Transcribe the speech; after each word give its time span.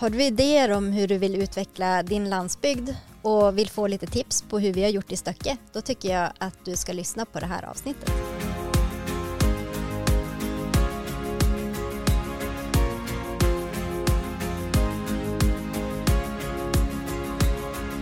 Har 0.00 0.10
du 0.10 0.22
idéer 0.22 0.70
om 0.70 0.92
hur 0.92 1.08
du 1.08 1.18
vill 1.18 1.34
utveckla 1.42 2.02
din 2.02 2.28
landsbygd 2.28 2.90
och 3.22 3.58
vill 3.58 3.70
få 3.70 3.86
lite 3.86 4.06
tips 4.06 4.42
på 4.42 4.58
hur 4.58 4.72
vi 4.72 4.82
har 4.82 4.90
gjort 4.90 5.12
i 5.12 5.16
Stöcke, 5.16 5.56
då 5.72 5.80
tycker 5.80 6.08
jag 6.08 6.32
att 6.38 6.64
du 6.64 6.76
ska 6.76 6.92
lyssna 6.92 7.24
på 7.24 7.40
det 7.40 7.46
här 7.46 7.64
avsnittet. 7.64 8.12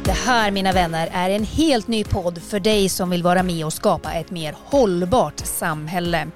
Det 0.04 0.12
här 0.12 0.50
mina 0.50 0.72
vänner 0.72 1.10
är 1.12 1.30
en 1.30 1.44
helt 1.44 1.88
ny 1.88 2.04
podd 2.04 2.42
för 2.42 2.60
dig 2.60 2.88
som 2.88 3.10
vill 3.10 3.22
vara 3.22 3.42
med 3.42 3.66
och 3.66 3.72
skapa 3.72 4.12
ett 4.12 4.30
mer 4.30 4.56
hållbart 4.64 5.38
samhälle. 5.38 6.28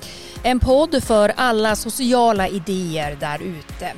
En 0.43 0.61
podd 0.61 1.05
för 1.05 1.33
alla 1.37 1.77
sociala 1.77 2.49
idéer 2.49 3.17
där 3.21 3.43
ute. 3.43 3.93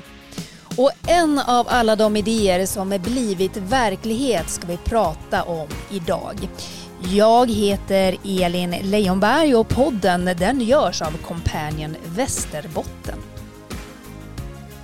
Och 0.76 0.90
en 1.06 1.38
av 1.38 1.66
alla 1.70 1.96
de 1.96 2.16
idéer 2.16 2.66
som 2.66 2.88
blivit 2.88 3.56
verklighet 3.56 4.48
ska 4.48 4.66
vi 4.66 4.76
prata 4.76 5.42
om 5.42 5.68
idag. 5.90 6.48
Jag 7.12 7.50
heter 7.50 8.16
Elin 8.24 8.76
Leonberg 8.82 9.54
och 9.54 9.68
podden 9.68 10.24
den 10.24 10.60
görs 10.60 11.02
av 11.02 11.16
Companion 11.16 11.96
Västerbotten. 12.04 13.18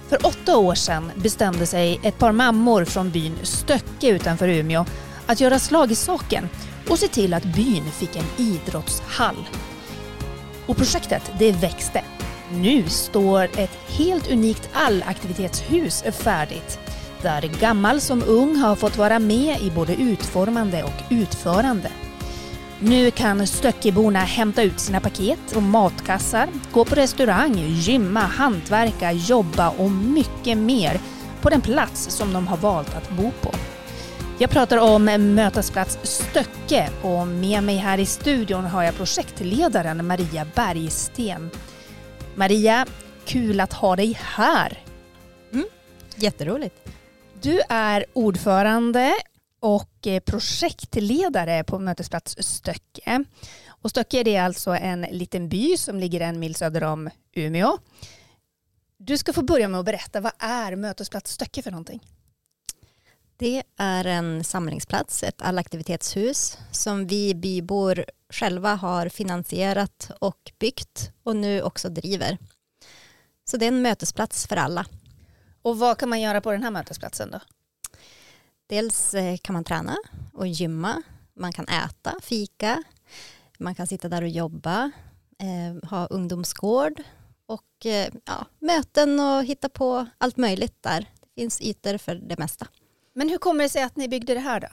För 0.09 0.27
åtta 0.27 0.57
år 0.57 0.75
sedan 0.75 1.11
bestämde 1.17 1.67
sig 1.67 2.01
ett 2.03 2.19
par 2.19 2.33
mammor 2.33 2.85
från 2.85 3.11
byn 3.11 3.39
Stöcke 3.43 4.09
utanför 4.09 4.49
Umeå 4.49 4.85
att 5.27 5.41
göra 5.41 5.59
slag 5.59 5.93
i 5.93 5.95
saken 5.95 6.49
och 6.89 6.99
se 6.99 7.09
till 7.09 7.35
att 7.35 7.45
byn 7.45 7.85
fick 7.91 8.17
en 8.17 8.45
idrottshall. 8.47 9.49
Och 10.67 10.77
projektet 10.77 11.33
det 11.39 11.53
växte. 11.53 12.03
Nu 12.53 12.89
står 12.89 13.45
ett 13.45 13.79
helt 13.89 14.31
unikt 14.31 14.71
allaktivitetshus 14.73 16.03
färdigt 16.03 16.79
där 17.23 17.43
gammal 17.61 18.01
som 18.01 18.23
ung 18.27 18.57
har 18.57 18.77
fått 18.77 18.97
vara 18.97 19.19
med 19.19 19.61
i 19.61 19.71
både 19.71 19.95
utformande 19.95 20.83
och 20.83 21.03
utförande. 21.11 21.91
Nu 22.81 23.11
kan 23.11 23.47
Stöckeborna 23.47 24.19
hämta 24.19 24.63
ut 24.63 24.81
sina 24.81 25.01
paket 25.01 25.57
och 25.57 25.63
matkassar, 25.63 26.49
gå 26.73 26.85
på 26.85 26.95
restaurang, 26.95 27.55
gymma, 27.59 28.21
hantverka, 28.21 29.13
jobba 29.13 29.71
och 29.71 29.91
mycket 29.91 30.59
mer 30.59 31.01
på 31.41 31.51
den 31.51 31.61
plats 31.61 32.11
som 32.11 32.33
de 32.33 32.47
har 32.47 32.57
valt 32.57 32.97
att 32.97 33.11
bo 33.11 33.31
på. 33.41 33.55
Jag 34.39 34.51
pratar 34.51 34.79
om 34.79 35.05
Mötesplats 35.35 35.99
Stöcke 36.03 36.89
och 37.03 37.27
med 37.27 37.63
mig 37.63 37.77
här 37.77 37.99
i 37.99 38.07
studion 38.07 38.65
har 38.65 38.83
jag 38.83 38.97
projektledaren 38.97 40.07
Maria 40.07 40.47
Bergsten. 40.55 41.51
Maria, 42.39 42.87
kul 43.25 43.61
att 43.61 43.73
ha 43.73 43.97
dig 43.97 44.19
här. 44.21 44.83
Mm, 45.53 45.67
jätteroligt. 46.17 46.89
Du 47.41 47.61
är 47.69 48.05
ordförande 48.13 49.13
och 49.61 50.07
eh, 50.07 50.21
projektledare 50.21 51.65
på 51.65 51.79
Mötesplats 51.79 52.37
Stöcke. 52.41 53.25
Och 53.67 53.91
Stöcke 53.91 54.31
är 54.31 54.43
alltså 54.43 54.71
en 54.71 55.01
liten 55.01 55.49
by 55.49 55.77
som 55.77 55.99
ligger 55.99 56.21
en 56.21 56.41
mil 56.41 56.55
söder 56.55 56.85
om 56.85 57.11
Umeå. 57.33 57.79
Du 58.97 59.19
ska 59.19 59.33
få 59.33 59.43
börja 59.43 59.69
med 59.69 59.81
att 59.81 59.87
berätta, 59.87 60.21
vad 60.21 60.33
är 60.39 60.77
Mötesplats 60.77 61.33
Stöcke 61.33 61.63
för 61.63 61.71
någonting? 61.71 62.01
Det 63.37 63.63
är 63.77 64.05
en 64.05 64.45
samlingsplats, 64.45 65.23
ett 65.23 65.43
allaktivitetshus 65.43 66.59
som 66.71 67.07
vi 67.07 67.35
bybor 67.35 68.05
själva 68.33 68.75
har 68.75 69.09
finansierat 69.09 70.11
och 70.21 70.53
byggt 70.59 71.13
och 71.23 71.37
nu 71.37 71.63
också 71.63 71.89
driver. 71.89 72.39
Så 73.45 73.57
det 73.57 73.65
är 73.67 73.69
en 73.69 73.83
mötesplats 73.83 74.47
för 74.47 74.57
alla. 74.57 74.87
Och 75.63 75.79
vad 75.79 75.99
kan 75.99 76.09
man 76.09 76.21
göra 76.21 76.41
på 76.41 76.53
den 76.53 76.63
här 76.63 76.71
mötesplatsen 76.71 77.31
då? 77.31 77.41
Dels 78.67 79.15
eh, 79.15 79.37
kan 79.37 79.53
man 79.53 79.65
träna 79.65 79.97
och 80.33 80.47
gymma, 80.47 81.03
man 81.35 81.53
kan 81.53 81.69
äta, 81.69 82.15
fika, 82.23 82.83
man 83.59 83.75
kan 83.75 83.87
sitta 83.87 84.09
där 84.09 84.23
och 84.23 84.29
jobba, 84.29 84.91
eh, 85.39 85.91
ha 85.91 86.07
ungdomsgård 86.07 87.03
och 87.47 87.87
eh, 87.87 88.13
ja, 88.25 88.47
möten 88.59 89.21
och 89.21 89.45
hitta 89.45 89.69
på 89.69 90.07
allt 90.19 90.37
möjligt 90.37 90.83
där. 90.83 91.01
Det 91.21 91.41
finns 91.41 91.61
ytor 91.61 91.99
för 91.99 92.15
det 92.15 92.39
mesta. 92.39 92.67
Men 93.13 93.29
hur 93.29 93.39
kommer 93.39 93.65
det 93.65 93.71
sig 93.71 93.83
att 93.83 93.97
ni 93.97 94.09
byggde 94.09 94.35
det 94.35 94.41
här 94.41 94.61
då? 94.61 94.69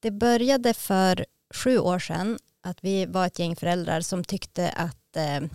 Det 0.00 0.10
började 0.10 0.74
för 0.74 1.26
sju 1.54 1.78
år 1.78 1.98
sedan 1.98 2.38
att 2.62 2.78
vi 2.80 3.06
var 3.06 3.26
ett 3.26 3.38
gäng 3.38 3.56
föräldrar 3.56 4.00
som 4.00 4.24
tyckte 4.24 4.70
att 4.70 5.16
eh, 5.16 5.48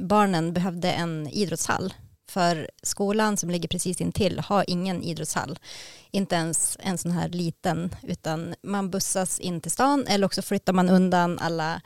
barnen 0.00 0.52
behövde 0.52 0.92
en 0.92 1.28
idrottshall. 1.28 1.94
För 2.28 2.70
skolan 2.82 3.36
som 3.36 3.50
ligger 3.50 3.68
precis 3.68 4.00
intill 4.00 4.38
har 4.38 4.64
ingen 4.66 5.02
idrottshall. 5.02 5.58
Inte 6.10 6.34
ens 6.34 6.76
en 6.80 6.98
sån 6.98 7.10
här 7.10 7.28
liten, 7.28 7.96
utan 8.02 8.54
man 8.62 8.90
bussas 8.90 9.40
in 9.40 9.60
till 9.60 9.70
stan 9.70 10.06
eller 10.06 10.26
också 10.26 10.42
flyttar 10.42 10.72
man 10.72 10.88
undan 10.88 11.38
alla 11.38 11.80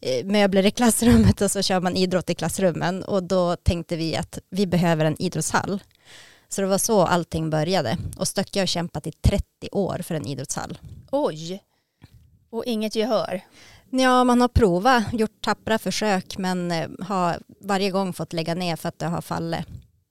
eh, 0.00 0.26
möbler 0.26 0.66
i 0.66 0.70
klassrummet 0.70 1.40
och 1.40 1.50
så 1.50 1.62
kör 1.62 1.80
man 1.80 1.96
idrott 1.96 2.30
i 2.30 2.34
klassrummen 2.34 3.04
och 3.04 3.22
då 3.22 3.56
tänkte 3.56 3.96
vi 3.96 4.16
att 4.16 4.38
vi 4.50 4.66
behöver 4.66 5.04
en 5.04 5.22
idrottshall. 5.22 5.82
Så 6.48 6.60
det 6.60 6.66
var 6.66 6.78
så 6.78 7.02
allting 7.02 7.50
började. 7.50 7.98
Och 8.16 8.28
Stöcke 8.28 8.60
har 8.60 8.66
kämpat 8.66 9.06
i 9.06 9.12
30 9.12 9.44
år 9.72 9.98
för 10.02 10.14
en 10.14 10.26
idrottshall. 10.26 10.78
Oj, 11.10 11.62
och 12.54 12.64
inget 12.64 12.96
gehör? 12.96 13.40
Ja, 13.90 14.24
man 14.24 14.40
har 14.40 14.48
provat, 14.48 15.04
gjort 15.12 15.42
tappra 15.44 15.78
försök 15.78 16.38
men 16.38 16.70
eh, 16.70 16.88
har 17.00 17.38
varje 17.60 17.90
gång 17.90 18.12
fått 18.12 18.32
lägga 18.32 18.54
ner 18.54 18.76
för 18.76 18.88
att 18.88 18.98
det 18.98 19.06
har 19.06 19.20
fallit. 19.20 19.66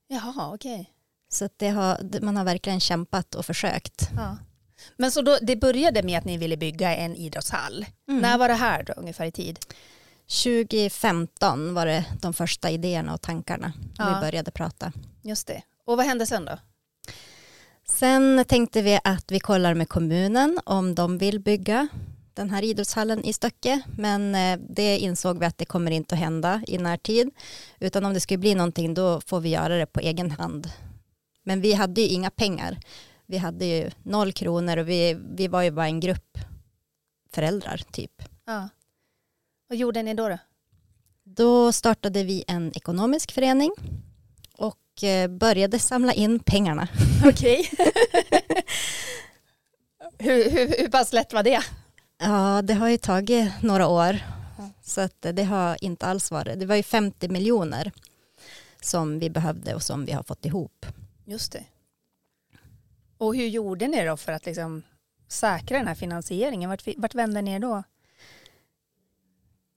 Jaha, 0.08 0.52
okej. 0.54 0.74
Okay. 0.74 0.86
Så 1.30 1.50
det 1.58 1.70
har, 1.70 2.22
man 2.22 2.38
har 2.38 2.44
verkligen 2.44 2.80
kämpat 2.80 3.36
och 3.36 3.46
försökt. 3.46 4.10
Ja. 4.16 4.38
Men 4.98 5.12
så 5.12 5.22
då, 5.22 5.38
det 5.42 5.56
började 5.56 6.04
med 6.04 6.18
att 6.18 6.26
ni 6.26 6.38
ville 6.38 6.58
bygga 6.58 6.96
en 6.96 7.16
idrottshall. 7.16 7.86
Mm. 8.08 8.22
När 8.22 8.38
var 8.38 8.48
det 8.48 8.54
här 8.54 8.84
då, 8.84 8.94
ungefär 8.94 9.26
i 9.26 9.32
tid? 9.32 9.60
2015 10.44 11.74
var 11.74 11.86
det 11.86 12.06
de 12.22 12.34
första 12.34 12.70
idéerna 12.70 13.14
och 13.14 13.22
tankarna. 13.22 13.74
Ja. 13.98 14.14
Vi 14.14 14.22
började 14.22 14.52
prata. 14.52 14.92
Just 15.22 15.48
det. 15.48 15.62
Och 15.86 15.98
vad 15.98 16.06
hände 16.06 16.26
sen 16.26 16.46
då? 16.46 16.58
Sen 17.86 18.46
tänkte 18.48 18.82
vi 18.82 19.00
att 19.04 19.32
vi 19.32 19.40
kollar 19.40 19.74
med 19.74 19.90
kommunen 19.90 20.60
om 20.66 20.96
de 20.96 21.18
vill 21.18 21.40
bygga 21.40 21.88
den 22.34 22.50
här 22.50 22.64
idrottshallen 22.64 23.24
i 23.24 23.34
Stöcke 23.34 23.82
men 23.98 24.36
eh, 24.36 24.60
det 24.70 24.98
insåg 24.98 25.40
vi 25.40 25.46
att 25.46 25.58
det 25.58 25.66
kommer 25.66 25.92
inte 25.92 26.16
att 26.16 26.20
hända 26.20 26.62
i 26.68 26.78
närtid 26.78 27.30
utan 27.80 28.06
om 28.06 28.14
det 28.14 28.20
skulle 28.20 28.38
bli 28.38 28.56
någonting 28.56 28.94
då 28.94 29.22
får 29.22 29.40
vi 29.40 29.50
göra 29.50 29.78
det 29.78 29.86
på 29.86 30.00
egen 30.00 30.32
hand. 30.32 30.70
Men 31.44 31.62
vi 31.62 31.74
hade 31.74 32.02
ju 32.02 32.08
inga 32.08 32.30
pengar. 32.30 32.78
Vi 33.26 33.38
hade 33.38 33.66
ju 33.66 33.92
noll 34.04 34.34
kronor 34.34 34.78
och 34.78 34.90
vi, 34.90 35.18
vi 35.36 35.48
var 35.48 35.62
ju 35.62 35.72
bara 35.72 35.86
en 35.86 36.00
grupp 36.00 36.38
föräldrar 37.34 37.82
typ. 37.92 38.12
Ja. 38.46 38.70
Vad 39.68 39.78
gjorde 39.78 40.04
ni 40.04 40.14
då? 40.14 40.30
Då, 40.30 40.38
då 41.24 41.72
startade 41.72 42.24
vi 42.24 42.44
en 42.48 42.72
ekonomisk 42.76 43.32
förening 43.32 43.72
och 44.58 45.04
eh, 45.04 45.28
började 45.28 45.80
samla 45.80 46.14
in 46.14 46.40
pengarna. 46.40 46.88
Okej. 47.26 47.70
hur, 50.18 50.52
hur, 50.52 50.78
hur 50.78 50.88
pass 50.88 51.14
lätt 51.14 51.34
var 51.34 51.44
det? 51.44 51.64
Ja, 52.24 52.62
det 52.62 52.74
har 52.74 52.90
ju 52.90 52.98
tagit 52.98 53.62
några 53.62 53.88
år. 53.88 54.20
Så 54.82 55.02
att 55.02 55.22
det 55.34 55.44
har 55.44 55.84
inte 55.84 56.06
alls 56.06 56.32
varit. 56.32 56.60
Det 56.60 56.66
var 56.66 56.76
ju 56.76 56.84
50 56.84 57.28
miljoner 57.28 57.92
som 58.82 59.20
vi 59.20 59.30
behövde 59.30 59.76
och 59.76 59.84
som 59.84 60.06
vi 60.06 60.12
har 60.12 60.24
fått 60.24 60.46
ihop. 60.46 60.86
Just 61.26 61.52
det. 61.52 61.64
Och 63.18 63.36
hur 63.36 63.48
gjorde 63.48 63.88
ni 63.88 64.06
då 64.06 64.18
för 64.18 64.32
att 64.32 64.46
liksom 64.46 64.84
säkra 65.28 65.78
den 65.78 65.88
här 65.88 65.96
finansieringen? 65.96 66.70
Vart, 66.70 66.88
vart 66.98 67.16
vände 67.16 67.42
ni 67.42 67.52
er 67.52 67.60
då? 67.60 67.84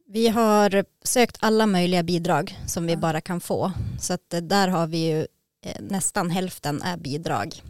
Vi 0.08 0.28
har 0.28 0.84
sökt 1.02 1.36
alla 1.40 1.66
möjliga 1.66 2.02
bidrag 2.02 2.58
som 2.66 2.86
vi 2.86 2.92
ja. 2.92 2.98
bara 2.98 3.20
kan 3.20 3.40
få. 3.40 3.72
Så 4.00 4.12
att 4.12 4.34
där 4.42 4.68
har 4.68 4.86
vi 4.86 4.98
ju 4.98 5.26
eh, 5.62 5.80
nästan 5.80 6.30
hälften 6.30 6.82
är 6.82 6.96
bidrag. 6.96 7.62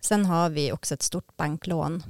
Sen 0.00 0.26
har 0.26 0.50
vi 0.50 0.72
också 0.72 0.94
ett 0.94 1.02
stort 1.02 1.36
banklån 1.36 2.02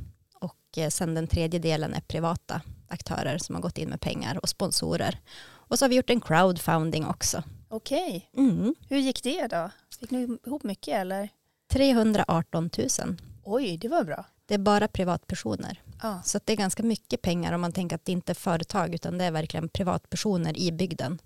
och 0.69 0.79
eh, 0.79 0.88
sen 0.88 1.15
den 1.15 1.26
tredje 1.26 1.61
delen 1.61 1.94
är 1.94 2.00
privata 2.00 2.61
aktörer 2.88 3.38
som 3.38 3.55
har 3.55 3.62
gått 3.62 3.79
in 3.79 3.88
med 3.88 4.00
pengar 4.00 4.38
och 4.43 4.49
sponsorer. 4.49 5.20
Och 5.69 5.79
så 5.79 5.85
har 5.85 5.88
vi 5.88 5.97
gjort 5.97 6.11
en 6.11 6.20
crowdfunding 6.20 7.06
också. 7.06 7.43
Okej. 7.69 8.31
Mm. 8.37 8.75
Hur 8.88 8.99
gick 8.99 9.23
det 9.23 9.47
då? 9.47 9.70
Fick 10.00 10.11
ni 10.11 10.38
ihop 10.47 10.62
mycket 10.62 10.94
eller? 10.94 11.29
318 11.73 12.70
000. 12.79 13.17
Oj, 13.44 13.76
det 13.76 13.88
var 13.88 14.05
bra. 14.05 14.25
Det 14.47 14.55
är 14.55 14.59
bara 14.59 14.88
privatpersoner. 14.88 15.82
Ja. 16.03 16.23
Så 16.25 16.41
det 16.44 16.53
är 16.53 16.56
ganska 16.56 16.82
mycket 16.82 17.23
pengar 17.23 17.53
om 17.53 17.61
man 17.61 17.73
tänker 17.73 17.97
att 17.97 18.05
det 18.05 18.12
inte 18.12 18.32
är 18.32 18.35
företag 18.35 18.94
utan 18.94 19.19
det 19.19 19.25
är 19.25 19.31
verkligen 19.31 19.69
privatpersoner 19.69 20.59
i 20.59 20.73
bygden. 20.73 21.19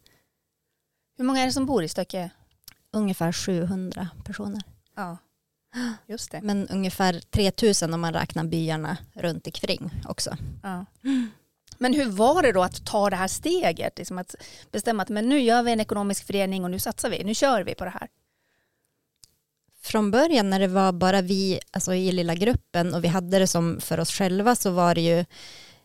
Hur 1.17 1.25
många 1.25 1.41
är 1.41 1.47
det 1.47 1.53
som 1.53 1.67
bor 1.67 1.85
i 1.85 1.89
Stöcke? 1.89 2.31
Ungefär 2.93 3.33
700 3.33 4.09
personer. 4.25 4.63
Ja, 4.97 5.17
just 6.07 6.31
det. 6.31 6.41
Men 6.43 6.69
ungefär 6.69 7.21
3000 7.21 7.95
om 7.95 8.01
man 8.01 8.13
räknar 8.13 8.45
byarna 8.45 8.97
runt 9.15 9.47
omkring 9.47 9.91
också. 10.09 10.37
Ja. 10.63 10.87
Men 11.79 11.95
hur 11.95 12.07
var 12.07 12.43
det 12.43 12.53
då 12.53 12.63
att 12.63 12.87
ta 12.87 13.11
det 13.11 13.17
här 13.17 13.29
steget? 13.29 13.99
Liksom 13.99 14.19
att 14.19 14.35
bestämma 14.71 15.03
att 15.03 15.09
men 15.09 15.29
nu 15.29 15.41
gör 15.41 15.63
vi 15.63 15.73
en 15.73 15.81
ekonomisk 15.81 16.27
förening 16.27 16.65
och 16.65 16.71
nu 16.71 16.79
satsar 16.79 17.11
vi, 17.11 17.25
nu 17.25 17.35
kör 17.35 17.63
vi 17.63 17.75
på 17.75 17.85
det 17.85 17.91
här. 17.91 18.09
från 19.83 20.11
början 20.11 20.51
när 20.51 20.61
det 20.61 20.69
var 20.69 20.93
bara 20.93 21.21
vi 21.21 21.61
alltså 21.71 21.95
i 21.95 22.13
lilla 22.13 22.35
gruppen 22.35 22.95
och 22.95 23.05
vi 23.05 23.09
hade 23.09 23.39
det 23.39 23.47
som 23.47 23.81
för 23.81 24.01
oss 24.01 24.13
själva 24.13 24.57
så 24.57 24.71
var 24.71 24.95
det 24.95 25.01
ju 25.01 25.25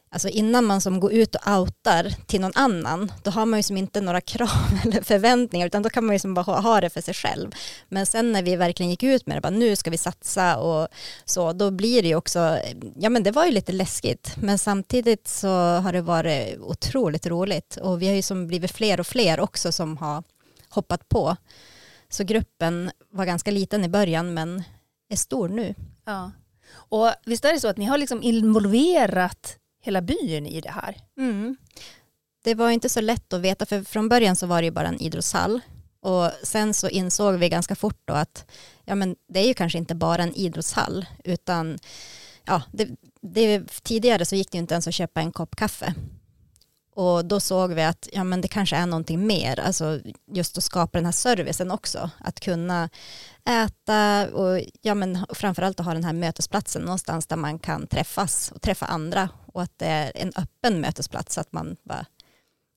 Alltså 0.10 0.30
innan 0.30 0.66
man 0.66 0.82
som 0.82 1.00
går 1.00 1.14
ut 1.14 1.36
och 1.36 1.48
outar 1.48 2.16
till 2.26 2.42
någon 2.42 2.52
annan, 2.56 3.12
då 3.24 3.32
har 3.32 3.46
man 3.46 3.60
ju 3.60 3.64
som 3.64 3.78
inte 3.78 4.02
några 4.02 4.22
krav 4.22 4.50
eller 4.84 5.02
förväntningar, 5.02 5.68
utan 5.68 5.84
då 5.84 5.90
kan 5.90 6.06
man 6.06 6.16
ju 6.16 6.20
som 6.20 6.34
bara 6.34 6.62
ha, 6.62 6.82
det 6.82 6.90
för 6.90 7.02
sig 7.02 7.14
själv. 7.14 7.52
Men 7.90 8.06
sen 8.06 8.32
när 8.32 8.44
vi 8.44 8.56
verkligen 8.56 8.90
gick 8.90 9.04
ut 9.04 9.28
med 9.28 9.38
det, 9.38 9.42
bara 9.42 9.50
nu 9.50 9.76
ska 9.76 9.90
vi 9.90 9.98
satsa 9.98 10.58
och 10.58 10.88
så, 11.26 11.54
då 11.54 11.72
blir 11.72 12.02
det 12.02 12.08
ju 12.08 12.16
också, 12.16 12.60
ja 12.96 13.10
men 13.10 13.24
det 13.24 13.32
var 13.32 13.46
ju 13.46 13.52
lite 13.52 13.72
läskigt, 13.72 14.36
men 14.42 14.58
samtidigt 14.58 15.28
så 15.28 15.50
har 15.58 15.94
det 15.94 16.02
varit 16.02 16.60
otroligt 16.60 17.28
roligt 17.28 17.76
och 17.76 18.02
vi 18.02 18.08
har 18.08 18.16
ju 18.16 18.22
som 18.22 18.48
blivit 18.48 18.72
fler 18.72 19.00
och 19.00 19.08
fler 19.08 19.40
också 19.40 19.72
som 19.72 19.98
har 19.98 20.24
hoppat 20.70 21.10
på. 21.10 21.36
Så 22.10 22.24
gruppen 22.24 22.92
var 23.12 23.26
ganska 23.26 23.52
liten 23.52 23.84
i 23.84 23.90
början, 23.90 24.34
men 24.34 24.64
är 25.10 25.16
stor 25.16 25.50
nu. 25.50 25.76
Ja. 26.06 26.32
Och 26.72 27.12
visst 27.26 27.46
är 27.46 27.54
det 27.54 27.60
så 27.60 27.68
att 27.68 27.78
ni 27.78 27.86
har 27.86 27.98
liksom 27.98 28.24
involverat 28.24 29.58
hela 29.88 30.02
byn 30.02 30.46
i 30.46 30.62
det 30.62 30.72
här. 30.72 30.98
Mm. 31.18 31.58
Det 32.44 32.56
var 32.56 32.70
inte 32.70 32.90
så 32.90 33.02
lätt 33.02 33.34
att 33.34 33.42
veta 33.42 33.66
för 33.66 33.84
från 33.84 34.10
början 34.10 34.36
så 34.36 34.48
var 34.48 34.62
det 34.62 34.66
ju 34.66 34.72
bara 34.72 34.88
en 34.88 35.02
idrottshall 35.02 35.60
och 36.00 36.32
sen 36.44 36.74
så 36.74 36.90
insåg 36.90 37.36
vi 37.36 37.50
ganska 37.50 37.76
fort 37.76 38.02
då 38.06 38.14
att 38.14 38.46
ja, 38.86 38.96
men 38.96 39.16
det 39.28 39.40
är 39.40 39.48
ju 39.48 39.54
kanske 39.54 39.78
inte 39.78 39.96
bara 39.96 40.24
en 40.24 40.34
idrottshall 40.34 41.06
utan 41.24 41.80
ja, 42.46 42.62
det, 42.72 42.90
det, 43.22 43.84
tidigare 43.84 44.26
så 44.26 44.36
gick 44.36 44.52
det 44.52 44.56
ju 44.56 44.60
inte 44.60 44.74
ens 44.74 44.88
att 44.88 44.94
köpa 44.94 45.22
en 45.22 45.32
kopp 45.32 45.56
kaffe 45.56 45.94
och 46.98 47.26
då 47.26 47.40
såg 47.40 47.74
vi 47.74 47.84
att 47.84 48.10
ja, 48.12 48.24
men 48.24 48.42
det 48.42 48.48
kanske 48.48 48.76
är 48.76 48.86
någonting 48.86 49.28
mer, 49.28 49.60
alltså 49.60 50.00
just 50.32 50.58
att 50.58 50.64
skapa 50.64 50.98
den 50.98 51.06
här 51.06 51.12
servicen 51.12 51.72
också, 51.72 52.10
att 52.20 52.40
kunna 52.40 52.90
äta 53.50 54.28
och 54.34 54.62
ja, 54.82 54.96
men 54.96 55.26
framförallt 55.30 55.80
att 55.80 55.86
ha 55.86 55.94
den 55.94 56.04
här 56.04 56.14
mötesplatsen 56.14 56.82
någonstans 56.82 57.28
där 57.28 57.36
man 57.36 57.60
kan 57.60 57.88
träffas 57.88 58.52
och 58.56 58.62
träffa 58.62 58.86
andra 58.86 59.30
och 59.58 59.64
att 59.64 59.80
det 59.80 59.86
är 59.86 60.12
en 60.16 60.32
öppen 60.36 60.82
mötesplats 60.82 61.36
så 61.36 61.42
att 61.42 61.54
man 61.54 61.76
bara 61.84 62.06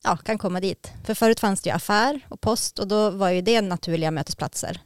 ja, 0.02 0.16
kan 0.16 0.38
komma 0.38 0.60
dit. 0.60 0.92
För 1.04 1.14
förut 1.14 1.40
fanns 1.40 1.62
det 1.62 1.70
ju 1.70 1.76
affär 1.76 2.20
och 2.28 2.40
post 2.40 2.78
och 2.78 2.88
då 2.88 3.10
var 3.10 3.30
ju 3.30 3.42
det 3.42 3.60
naturliga 3.60 4.10
mötesplatser. 4.10 4.80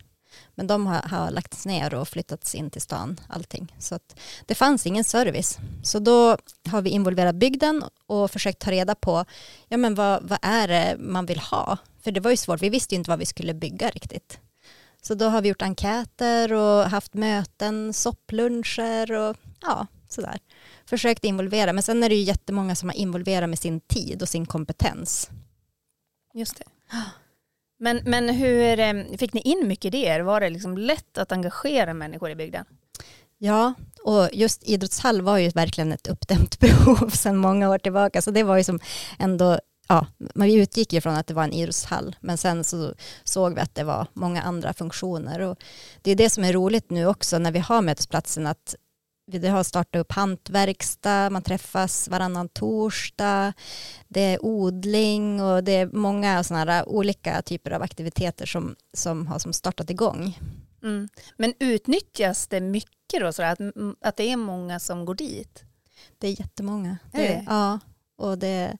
Men 0.54 0.66
de 0.66 0.86
har, 0.86 1.02
har 1.02 1.30
lagts 1.30 1.66
ner 1.66 1.94
och 1.94 2.08
flyttats 2.08 2.54
in 2.54 2.70
till 2.70 2.82
stan, 2.82 3.20
allting. 3.28 3.76
Så 3.78 3.94
att 3.94 4.20
det 4.46 4.54
fanns 4.54 4.86
ingen 4.86 5.04
service. 5.04 5.58
Så 5.82 5.98
då 5.98 6.36
har 6.68 6.82
vi 6.82 6.90
involverat 6.90 7.34
bygden 7.34 7.84
och 8.06 8.30
försökt 8.30 8.58
ta 8.58 8.70
reda 8.70 8.94
på, 8.94 9.24
ja 9.68 9.76
men 9.76 9.94
vad, 9.94 10.28
vad 10.28 10.38
är 10.42 10.68
det 10.68 10.96
man 10.98 11.26
vill 11.26 11.38
ha? 11.38 11.78
För 12.02 12.10
det 12.10 12.20
var 12.20 12.30
ju 12.30 12.36
svårt, 12.36 12.62
vi 12.62 12.68
visste 12.68 12.94
ju 12.94 12.98
inte 12.98 13.10
vad 13.10 13.18
vi 13.18 13.26
skulle 13.26 13.54
bygga 13.54 13.90
riktigt. 13.90 14.38
Så 15.02 15.14
då 15.14 15.28
har 15.28 15.42
vi 15.42 15.48
gjort 15.48 15.62
enkäter 15.62 16.52
och 16.52 16.90
haft 16.90 17.14
möten, 17.14 17.92
soppluncher 17.92 19.12
och 19.12 19.36
ja, 19.60 19.86
sådär. 20.08 20.38
Försökt 20.86 21.24
involvera, 21.24 21.72
men 21.72 21.82
sen 21.82 22.02
är 22.02 22.08
det 22.08 22.14
ju 22.14 22.22
jättemånga 22.22 22.74
som 22.74 22.88
har 22.88 22.96
involverat 22.96 23.48
med 23.48 23.58
sin 23.58 23.80
tid 23.80 24.22
och 24.22 24.28
sin 24.28 24.46
kompetens. 24.46 25.30
Just 26.34 26.58
det. 26.58 26.64
Men, 27.78 28.00
men 28.04 28.28
hur 28.28 28.80
eh, 28.80 28.94
fick 29.18 29.32
ni 29.32 29.40
in 29.40 29.68
mycket 29.68 29.94
idéer? 29.94 30.20
Var 30.20 30.40
det 30.40 30.50
liksom 30.50 30.78
lätt 30.78 31.18
att 31.18 31.32
engagera 31.32 31.94
människor 31.94 32.30
i 32.30 32.34
bygden? 32.34 32.64
Ja, 33.38 33.74
och 34.04 34.28
just 34.32 34.62
idrottshall 34.62 35.22
var 35.22 35.38
ju 35.38 35.48
verkligen 35.48 35.92
ett 35.92 36.06
uppdämt 36.06 36.58
behov 36.60 37.10
sedan 37.10 37.36
många 37.36 37.70
år 37.70 37.78
tillbaka. 37.78 38.22
Så 38.22 38.30
det 38.30 38.42
var 38.42 38.56
ju 38.56 38.64
som 38.64 38.80
ändå, 39.18 39.58
ja, 39.88 40.06
man 40.34 40.50
utgick 40.50 40.92
ju 40.92 41.00
från 41.00 41.14
att 41.14 41.26
det 41.26 41.34
var 41.34 41.44
en 41.44 41.52
idrottshall, 41.52 42.16
men 42.20 42.38
sen 42.38 42.64
så 42.64 42.94
såg 43.24 43.54
vi 43.54 43.60
att 43.60 43.74
det 43.74 43.84
var 43.84 44.06
många 44.12 44.42
andra 44.42 44.72
funktioner. 44.72 45.40
Och 45.40 45.58
det 46.02 46.10
är 46.10 46.16
det 46.16 46.30
som 46.30 46.44
är 46.44 46.52
roligt 46.52 46.90
nu 46.90 47.06
också 47.06 47.38
när 47.38 47.52
vi 47.52 47.58
har 47.58 47.82
mötesplatsen, 47.82 48.46
att 48.46 48.74
vi 49.26 49.48
har 49.48 49.62
startat 49.62 50.00
upp 50.00 50.12
hantverkstad, 50.12 51.30
man 51.30 51.42
träffas 51.42 52.08
varannan 52.08 52.48
torsdag, 52.48 53.52
det 54.08 54.20
är 54.20 54.44
odling 54.44 55.42
och 55.42 55.64
det 55.64 55.72
är 55.72 55.86
många 55.86 56.44
sådana 56.44 56.84
olika 56.84 57.42
typer 57.42 57.70
av 57.70 57.82
aktiviteter 57.82 58.46
som, 58.46 58.76
som 58.92 59.26
har 59.26 59.38
som 59.38 59.52
startat 59.52 59.90
igång. 59.90 60.38
Mm. 60.82 61.08
Men 61.36 61.54
utnyttjas 61.58 62.46
det 62.46 62.60
mycket 62.60 63.20
då, 63.20 63.32
så 63.32 63.42
att, 63.42 63.58
att 64.00 64.16
det 64.16 64.30
är 64.30 64.36
många 64.36 64.80
som 64.80 65.04
går 65.04 65.14
dit? 65.14 65.64
Det 66.18 66.28
är 66.28 66.40
jättemånga. 66.40 66.98
Är 67.12 67.18
det, 67.18 67.28
det? 67.28 67.44
Ja, 67.46 67.78
och 68.24 68.38
det, 68.38 68.76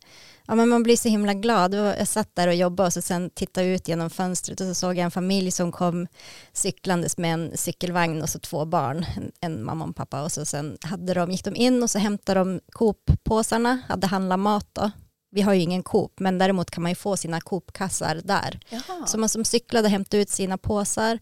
ja, 0.47 0.55
men 0.55 0.69
man 0.69 0.83
blir 0.83 0.97
så 0.97 1.09
himla 1.09 1.35
glad. 1.35 1.75
Jag 1.75 2.09
satt 2.09 2.37
där 2.37 2.49
och 2.49 2.55
jobbade 2.55 2.87
och 2.87 2.93
så 2.93 3.03
sen 3.03 3.31
tittade 3.31 3.67
ut 3.67 3.89
genom 3.89 4.11
fönstret 4.11 4.61
och 4.61 4.67
så 4.67 4.75
såg 4.75 4.97
jag 4.97 5.05
en 5.05 5.11
familj 5.11 5.51
som 5.51 5.73
kom 5.73 6.07
cyklandes 6.53 7.19
med 7.19 7.35
en 7.35 7.51
cykelvagn 7.55 8.23
och 8.23 8.29
så 8.29 8.39
två 8.39 8.65
barn, 8.65 9.07
en, 9.17 9.33
en 9.41 9.65
mamma 9.65 9.85
och 9.85 9.97
pappa 9.97 10.23
och 10.23 10.33
så 10.33 10.45
sen 10.45 10.79
hade 10.81 11.15
de, 11.15 11.31
gick 11.31 11.45
de 11.45 11.57
in 11.57 11.83
och 11.83 11.91
så 11.91 11.99
hämtade 11.99 12.41
de 12.41 12.61
Coop-påsarna, 12.73 13.79
hade 13.89 14.07
handlat 14.07 14.39
mat 14.39 14.69
då. 14.73 14.91
Vi 15.35 15.43
har 15.43 15.55
ju 15.55 15.61
ingen 15.61 15.83
Coop, 15.83 16.21
men 16.21 16.39
däremot 16.39 16.71
kan 16.71 16.83
man 16.83 16.91
ju 16.91 16.95
få 16.95 17.17
sina 17.17 17.41
Coop-kassar 17.41 18.21
där. 18.25 18.61
Jaha. 18.69 19.07
Så 19.07 19.19
man 19.19 19.29
som 19.29 19.45
cyklade 19.45 19.89
hämtade 19.89 20.23
ut 20.23 20.31
sina 20.31 20.59
påsar 20.59 21.19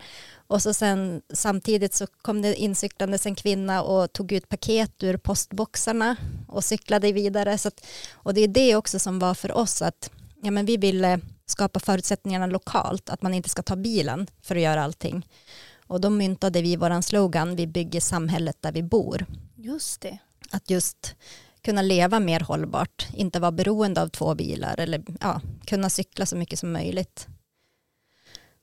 och 0.46 0.62
så 0.62 0.74
sen 0.74 1.22
samtidigt 1.32 1.94
så 1.94 2.06
kom 2.06 2.42
det 2.42 2.54
incyklandes 2.54 3.26
en 3.26 3.34
kvinna 3.34 3.82
och 3.82 4.12
tog 4.12 4.32
ut 4.32 4.48
paket 4.48 5.02
ur 5.02 5.16
postboxarna 5.16 6.16
och 6.48 6.64
cyklade 6.64 7.12
vidare. 7.12 7.58
Så 7.58 7.68
att, 7.68 7.86
och 8.12 8.34
det 8.34 8.40
är 8.40 8.48
det 8.48 8.76
också 8.76 8.98
som 8.98 9.18
var 9.18 9.34
för 9.34 9.52
oss 9.52 9.82
att 9.82 10.10
ja, 10.42 10.50
men 10.50 10.66
vi 10.66 10.76
ville 10.76 11.20
skapa 11.46 11.80
förutsättningarna 11.80 12.46
lokalt, 12.46 13.10
att 13.10 13.22
man 13.22 13.34
inte 13.34 13.48
ska 13.48 13.62
ta 13.62 13.76
bilen 13.76 14.26
för 14.42 14.56
att 14.56 14.62
göra 14.62 14.84
allting. 14.84 15.26
Och 15.86 16.00
då 16.00 16.10
myntade 16.10 16.62
vi 16.62 16.76
våran 16.76 17.02
slogan, 17.02 17.56
vi 17.56 17.66
bygger 17.66 18.00
samhället 18.00 18.56
där 18.60 18.72
vi 18.72 18.82
bor. 18.82 19.26
Just 19.56 20.00
det. 20.00 20.18
Att 20.50 20.70
just 20.70 21.14
kunna 21.64 21.82
leva 21.82 22.20
mer 22.20 22.40
hållbart, 22.40 23.06
inte 23.14 23.40
vara 23.40 23.52
beroende 23.52 24.02
av 24.02 24.08
två 24.08 24.34
bilar 24.34 24.80
eller 24.80 25.02
ja, 25.20 25.40
kunna 25.66 25.90
cykla 25.90 26.26
så 26.26 26.36
mycket 26.36 26.58
som 26.58 26.72
möjligt. 26.72 27.26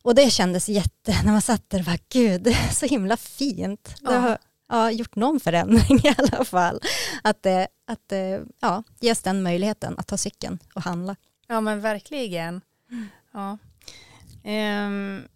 Och 0.01 0.15
det 0.15 0.29
kändes 0.29 0.69
jätte, 0.69 1.23
när 1.23 1.31
man 1.31 1.41
satt 1.41 1.69
där, 1.69 1.83
bara, 1.83 1.97
gud, 2.09 2.55
så 2.71 2.85
himla 2.85 3.17
fint. 3.17 3.95
Ja. 4.01 4.11
Det 4.11 4.17
har 4.17 4.37
ja, 4.69 4.91
gjort 4.91 5.15
någon 5.15 5.39
förändring 5.39 5.97
i 6.03 6.15
alla 6.17 6.45
fall. 6.45 6.81
Att, 7.23 7.43
det, 7.43 7.67
att 7.85 8.13
ja, 8.59 8.83
ges 8.99 9.21
den 9.21 9.43
möjligheten 9.43 9.95
att 9.97 10.07
ta 10.07 10.17
cykeln 10.17 10.59
och 10.73 10.81
handla. 10.81 11.15
Ja 11.47 11.61
men 11.61 11.81
verkligen. 11.81 12.61
Ja. 13.33 13.57
Um, 14.43 15.27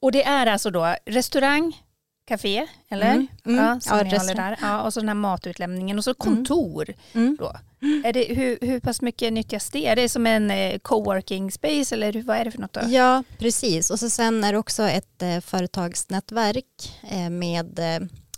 och 0.00 0.12
det 0.12 0.24
är 0.24 0.46
alltså 0.46 0.70
då 0.70 0.96
restaurang, 1.06 1.82
café, 2.26 2.66
eller? 2.88 3.12
Mm, 3.12 3.26
mm, 3.44 3.64
ja, 3.64 3.80
som 3.80 3.98
ja, 3.98 4.04
håller 4.04 4.34
där. 4.34 4.58
Ja, 4.60 4.82
och 4.82 4.92
så 4.92 5.00
den 5.00 5.08
här 5.08 5.14
matutlämningen 5.14 5.98
och 5.98 6.04
så 6.04 6.10
mm. 6.10 6.16
kontor. 6.18 6.94
Mm. 7.12 7.36
Då. 7.38 7.56
Är 8.04 8.12
det, 8.12 8.24
hur, 8.34 8.58
hur 8.60 8.80
pass 8.80 9.00
mycket 9.00 9.32
nyttjas 9.32 9.70
det? 9.70 9.86
Är 9.86 9.96
det 9.96 10.08
som 10.08 10.26
en 10.26 10.50
eh, 10.50 10.78
coworking 10.78 11.52
space 11.52 11.94
eller 11.94 12.22
vad 12.22 12.36
är 12.36 12.44
det 12.44 12.50
för 12.50 12.58
något? 12.58 12.72
Då? 12.72 12.80
Ja, 12.88 13.22
precis. 13.38 13.90
Och 13.90 13.98
så 13.98 14.10
sen 14.10 14.44
är 14.44 14.52
det 14.52 14.58
också 14.58 14.82
ett 14.82 15.22
eh, 15.22 15.40
företagsnätverk 15.40 17.00
eh, 17.10 17.30
med 17.30 17.80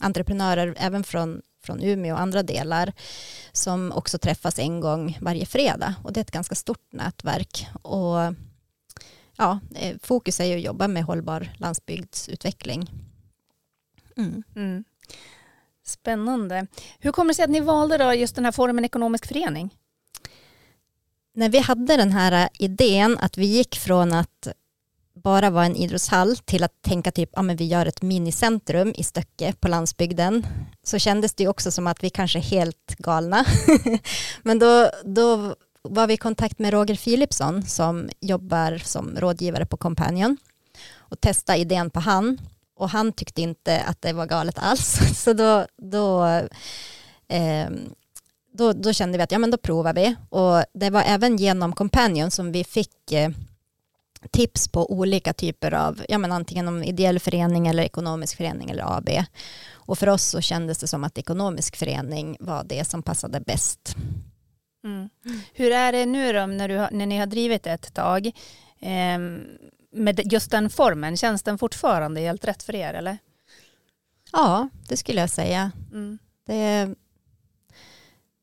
entreprenörer 0.01 0.75
även 0.79 1.05
från 1.05 1.43
från 1.65 1.83
Umeå 1.83 2.15
och 2.15 2.21
andra 2.21 2.43
delar 2.43 2.93
som 3.53 3.93
också 3.93 4.19
träffas 4.19 4.59
en 4.59 4.81
gång 4.81 5.19
varje 5.21 5.47
fredag 5.47 5.95
och 6.03 6.13
det 6.13 6.21
är 6.21 6.23
ett 6.23 6.31
ganska 6.31 6.55
stort 6.55 6.93
nätverk 6.93 7.67
och 7.83 8.35
ja, 9.37 9.61
fokus 10.03 10.41
är 10.41 10.45
ju 10.45 10.57
att 10.57 10.63
jobba 10.63 10.89
med 10.89 11.05
hållbar 11.05 11.49
landsbygdsutveckling. 11.57 12.91
Mm. 14.19 14.43
Mm. 14.57 14.85
Spännande. 15.87 16.67
Hur 16.99 17.13
kommer 17.13 17.31
det 17.31 17.35
sig 17.35 17.45
att 17.45 17.51
ni 17.51 17.61
valde 17.61 17.99
då 17.99 18.15
just 18.15 18.35
den 18.35 18.45
här 18.45 18.53
formen 18.53 18.85
ekonomisk 18.85 19.27
förening? 19.27 19.75
När 21.35 21.49
vi 21.49 21.59
hade 21.59 21.97
den 21.97 22.13
här 22.13 22.49
idén 22.59 23.19
att 23.19 23.39
vi 23.39 23.47
gick 23.47 23.77
från 23.77 24.13
att 24.13 24.49
bara 25.15 25.51
vara 25.51 25.67
en 25.67 25.77
idrottshall 25.77 26.37
till 26.37 26.65
att 26.65 26.83
tänka 26.83 27.11
typ, 27.11 27.31
ja 27.33 27.43
men 27.43 27.57
vi 27.57 27.65
gör 27.65 27.87
ett 27.87 28.03
minicentrum 28.03 28.95
i 28.97 29.05
Stöcke 29.05 29.55
på 29.61 29.69
landsbygden, 29.69 30.47
så 30.83 30.99
kändes 30.99 31.35
det 31.35 31.49
också 31.49 31.71
som 31.71 31.87
att 31.87 32.05
vi 32.05 32.11
kanske 32.11 32.39
är 32.39 32.43
helt 32.43 32.97
galna. 32.99 33.45
men 34.43 34.59
då, 34.59 34.91
då 35.05 35.55
var 35.83 36.07
vi 36.07 36.15
i 36.15 36.17
kontakt 36.17 36.59
med 36.59 36.73
Roger 36.73 36.97
Philipsson 36.97 37.63
som 37.63 38.09
jobbar 38.21 38.79
som 38.79 39.17
rådgivare 39.17 39.67
på 39.67 39.77
Companion 39.77 40.37
och 40.97 41.21
testade 41.21 41.59
idén 41.59 41.91
på 41.91 42.01
han 42.01 42.39
och 42.79 42.91
han 42.91 43.13
tyckte 43.13 43.43
inte 43.43 43.83
att 43.83 44.03
det 44.03 44.13
var 44.13 44.27
galet 44.27 44.59
alls. 44.59 44.99
Så 45.25 45.33
då, 45.33 45.67
då, 45.77 46.27
eh, 47.29 47.69
då, 48.53 48.73
då, 48.73 48.93
kände 48.93 49.19
vi 49.19 49.25
att 49.25 49.33
ja, 49.33 49.39
men 49.39 49.51
då 49.51 49.57
provar 49.57 49.95
vi. 49.95 50.15
Och 50.29 50.65
det 50.75 50.91
var 50.91 51.03
även 51.03 51.37
genom 51.37 51.73
Companion 51.73 52.31
som 52.31 52.53
vi 52.53 52.65
fick 52.65 53.13
eh, 53.13 53.31
tips 54.31 54.69
på 54.69 54.93
olika 54.93 55.33
typer 55.33 55.75
av, 55.75 56.03
ja, 56.09 56.19
men 56.19 56.33
antingen 56.33 56.69
om 56.69 56.83
ideell 56.83 57.19
förening 57.19 57.67
eller 57.67 57.83
ekonomisk 57.83 58.37
förening 58.37 58.71
eller 58.71 58.97
AB. 58.97 59.09
Och 59.73 59.99
för 59.99 60.09
oss 60.09 60.25
så 60.25 60.41
kändes 60.41 60.79
det 60.79 60.87
som 60.87 61.05
att 61.05 61.19
ekonomisk 61.19 61.77
förening 61.77 62.37
var 62.41 62.65
det 62.65 62.85
som 62.85 63.03
passade 63.03 63.41
bäst. 63.41 63.97
Mm. 64.85 65.09
Hur 65.53 65.73
är 65.73 65.93
det 65.93 66.07
nu 66.07 66.33
då 66.33 66.47
när, 66.47 66.69
du, 66.69 66.97
när 66.97 67.07
ni 67.07 67.19
har 67.19 67.27
drivit 67.27 67.67
ett 67.67 67.95
tag? 67.95 68.27
Eh, 68.81 69.19
med 69.93 70.33
just 70.33 70.51
den 70.51 70.71
formen, 70.71 71.17
känns 71.17 71.43
den 71.43 71.59
fortfarande 71.59 72.21
helt 72.21 72.45
rätt 72.45 72.63
för 72.63 72.75
er 72.75 72.95
eller? 72.95 73.19
Ja, 74.33 74.69
det 74.89 74.97
skulle 74.97 75.21
jag 75.21 75.31
säga. 75.31 75.73
Mm. 75.93 76.19
Det, 76.47 76.95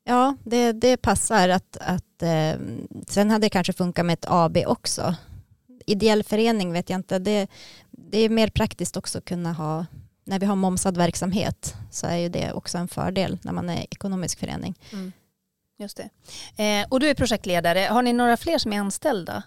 ja, 0.04 0.36
det, 0.44 0.72
det 0.72 0.96
passar 0.96 1.48
att, 1.48 1.76
att 1.80 2.22
eh, 2.22 2.54
sen 3.08 3.30
hade 3.30 3.46
det 3.46 3.50
kanske 3.50 3.72
funkat 3.72 4.06
med 4.06 4.14
ett 4.14 4.26
AB 4.28 4.56
också. 4.66 5.14
Ideell 5.86 6.24
förening 6.24 6.72
vet 6.72 6.90
jag 6.90 6.98
inte, 6.98 7.18
det, 7.18 7.46
det 7.90 8.18
är 8.18 8.28
mer 8.28 8.48
praktiskt 8.48 8.96
också 8.96 9.18
att 9.18 9.24
kunna 9.24 9.52
ha, 9.52 9.86
när 10.24 10.38
vi 10.38 10.46
har 10.46 10.56
momsad 10.56 10.96
verksamhet 10.96 11.74
så 11.90 12.06
är 12.06 12.16
ju 12.16 12.28
det 12.28 12.52
också 12.52 12.78
en 12.78 12.88
fördel 12.88 13.38
när 13.42 13.52
man 13.52 13.68
är 13.68 13.86
ekonomisk 13.90 14.38
förening. 14.38 14.74
Mm. 14.92 15.12
Just 15.78 15.96
det. 15.96 16.10
Eh, 16.64 16.86
och 16.88 17.00
du 17.00 17.08
är 17.08 17.14
projektledare, 17.14 17.80
har 17.80 18.02
ni 18.02 18.12
några 18.12 18.36
fler 18.36 18.58
som 18.58 18.72
är 18.72 18.80
anställda? 18.80 19.42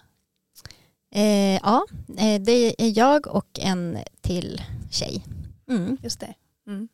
Eh, 1.10 1.60
ja, 1.62 1.86
eh, 2.18 2.40
det 2.40 2.82
är 2.82 2.98
jag 2.98 3.26
och 3.26 3.58
en 3.58 3.98
till 4.20 4.62
tjej. 4.90 5.24
Mm. 5.68 5.98
Just 6.02 6.20
det. 6.20 6.34
Mm. 6.66 6.88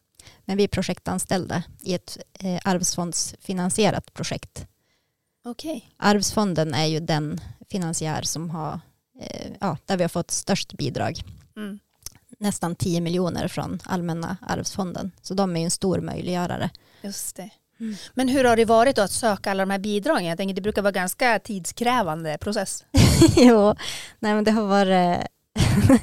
Men 0.45 0.57
vi 0.57 0.65
är 0.65 0.69
projektanställda 0.69 1.63
i 1.81 1.95
ett 1.95 2.19
eh, 2.33 2.61
arvsfondsfinansierat 2.65 4.15
projekt. 4.15 4.67
Okej. 5.45 5.91
Arvsfonden 5.97 6.75
är 6.75 6.87
ju 6.87 7.01
den 7.01 7.41
finansiär 7.71 8.23
som 8.23 8.51
har, 8.51 8.81
eh, 9.21 9.53
ja, 9.61 9.79
där 9.85 9.97
vi 9.97 10.05
har 10.05 10.09
fått 10.09 10.31
störst 10.31 10.73
bidrag. 10.73 11.23
Mm. 11.57 11.79
Nästan 12.39 12.77
10 12.77 13.01
miljoner 13.01 13.49
från 13.49 13.81
Allmänna 13.85 14.37
arvsfonden. 14.41 15.13
Så 15.23 15.35
de 15.35 15.57
är 15.57 15.61
ju 15.61 15.65
en 15.65 15.71
stor 15.71 16.01
möjliggörare. 16.01 16.71
Just 17.03 17.37
det. 17.37 17.51
Mm. 17.81 17.95
Men 18.15 18.29
hur 18.29 18.45
har 18.45 18.57
det 18.57 18.65
varit 18.65 18.99
att 18.99 19.11
söka 19.11 19.51
alla 19.51 19.63
de 19.63 19.71
här 19.71 19.79
bidragen? 19.79 20.25
Jag 20.25 20.39
tänker 20.39 20.55
det 20.55 20.61
brukar 20.61 20.83
vara 20.83 20.93
ganska 20.93 21.39
tidskrävande 21.39 22.39
process. 22.39 22.85
jo, 23.37 23.75
nej 24.19 24.35
men 24.35 24.45
det 24.45 24.51
har 24.51 24.63
varit 24.67 25.27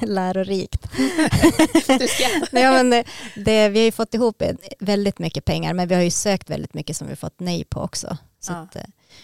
lärorikt. 0.00 0.86
Nej, 2.52 2.70
men 2.70 2.90
det, 2.90 3.04
det, 3.36 3.68
vi 3.68 3.78
har 3.78 3.84
ju 3.84 3.92
fått 3.92 4.14
ihop 4.14 4.42
väldigt 4.78 5.18
mycket 5.18 5.44
pengar 5.44 5.74
men 5.74 5.88
vi 5.88 5.94
har 5.94 6.02
ju 6.02 6.10
sökt 6.10 6.50
väldigt 6.50 6.74
mycket 6.74 6.96
som 6.96 7.08
vi 7.08 7.16
fått 7.16 7.40
nej 7.40 7.64
på 7.64 7.80
också. 7.80 8.16
Så 8.40 8.52
Ja. 8.52 8.56
att, 8.58 8.76
eh, 8.76 8.82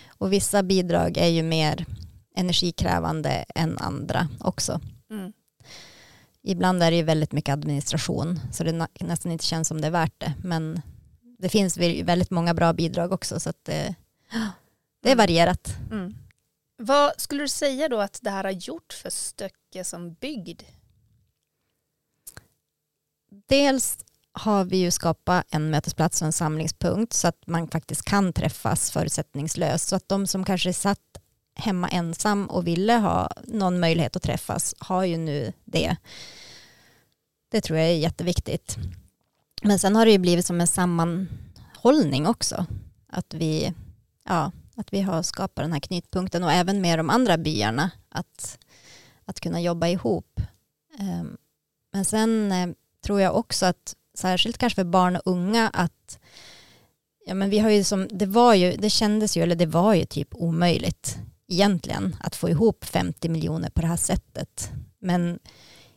och 0.08 0.32
vissa 0.32 0.62
bidrag 0.62 1.16
är 1.18 1.26
ju 1.28 1.42
mer 1.42 1.86
energikrävande 2.36 3.44
än 3.54 3.78
andra 3.78 4.28
också. 4.40 4.80
Mm. 5.10 5.32
Ibland 6.42 6.82
är 6.82 6.90
det 6.90 6.96
ju 6.96 7.02
väldigt 7.02 7.32
mycket 7.32 7.52
administration 7.52 8.40
så 8.52 8.64
det 8.64 8.86
nästan 9.00 9.32
inte 9.32 9.44
känns 9.46 9.68
som 9.68 9.80
det 9.80 9.86
är 9.86 9.90
värt 9.90 10.20
det. 10.20 10.32
Men 10.42 10.82
det 11.40 11.48
finns 11.48 11.78
väldigt 11.78 12.30
många 12.30 12.54
bra 12.54 12.72
bidrag 12.72 13.12
också 13.12 13.40
så 13.40 13.50
att 13.50 13.64
det, 13.64 13.94
det 15.02 15.10
är 15.10 15.16
varierat. 15.16 15.76
Mm. 15.90 16.14
Vad 16.76 17.20
skulle 17.20 17.42
du 17.42 17.48
säga 17.48 17.88
då 17.88 18.00
att 18.00 18.18
det 18.22 18.30
här 18.30 18.44
har 18.44 18.50
gjort 18.50 18.92
för 18.92 19.10
Stöcke 19.10 19.84
som 19.84 20.14
bygd? 20.14 20.62
Dels 23.46 23.98
har 24.32 24.64
vi 24.64 24.76
ju 24.76 24.90
skapat 24.90 25.46
en 25.50 25.70
mötesplats 25.70 26.22
och 26.22 26.26
en 26.26 26.32
samlingspunkt 26.32 27.12
så 27.12 27.28
att 27.28 27.46
man 27.46 27.68
faktiskt 27.68 28.04
kan 28.04 28.32
träffas 28.32 28.90
förutsättningslöst. 28.90 29.88
Så 29.88 29.96
att 29.96 30.08
de 30.08 30.26
som 30.26 30.44
kanske 30.44 30.72
satt 30.72 30.98
hemma 31.54 31.88
ensam 31.88 32.46
och 32.46 32.66
ville 32.66 32.94
ha 32.94 33.30
någon 33.44 33.80
möjlighet 33.80 34.16
att 34.16 34.22
träffas 34.22 34.74
har 34.78 35.04
ju 35.04 35.16
nu 35.16 35.52
det. 35.64 35.96
Det 37.50 37.60
tror 37.60 37.78
jag 37.78 37.88
är 37.88 37.96
jätteviktigt. 37.96 38.76
Men 39.62 39.78
sen 39.78 39.96
har 39.96 40.06
det 40.06 40.12
ju 40.12 40.18
blivit 40.18 40.46
som 40.46 40.60
en 40.60 40.66
sammanhållning 40.66 42.26
också. 42.26 42.66
Att 43.08 43.34
vi, 43.34 43.74
ja, 44.24 44.52
att 44.76 44.92
vi 44.92 45.00
har 45.00 45.22
skapat 45.22 45.64
den 45.64 45.72
här 45.72 45.80
knytpunkten 45.80 46.44
och 46.44 46.52
även 46.52 46.80
med 46.80 46.98
de 46.98 47.10
andra 47.10 47.38
byarna 47.38 47.90
att, 48.08 48.58
att 49.24 49.40
kunna 49.40 49.60
jobba 49.60 49.88
ihop. 49.88 50.40
Ehm, 50.98 51.36
men 51.92 52.04
sen 52.04 52.52
eh, 52.52 52.68
tror 53.04 53.20
jag 53.20 53.36
också 53.36 53.66
att 53.66 53.96
särskilt 54.14 54.58
kanske 54.58 54.74
för 54.74 54.84
barn 54.84 55.16
och 55.16 55.22
unga 55.24 55.68
att 55.68 56.18
ja, 57.26 57.34
men 57.34 57.50
vi 57.50 57.58
har 57.58 57.70
ju 57.70 57.84
som, 57.84 58.08
det 58.10 58.26
var 58.26 58.54
ju, 58.54 58.76
det 58.76 58.90
kändes 58.90 59.36
ju, 59.36 59.42
eller 59.42 59.56
det 59.56 59.66
var 59.66 59.94
ju 59.94 60.04
typ 60.04 60.28
omöjligt 60.34 61.18
egentligen 61.48 62.16
att 62.20 62.36
få 62.36 62.48
ihop 62.48 62.84
50 62.84 63.28
miljoner 63.28 63.70
på 63.70 63.80
det 63.80 63.86
här 63.86 63.96
sättet. 63.96 64.70
Men 64.98 65.38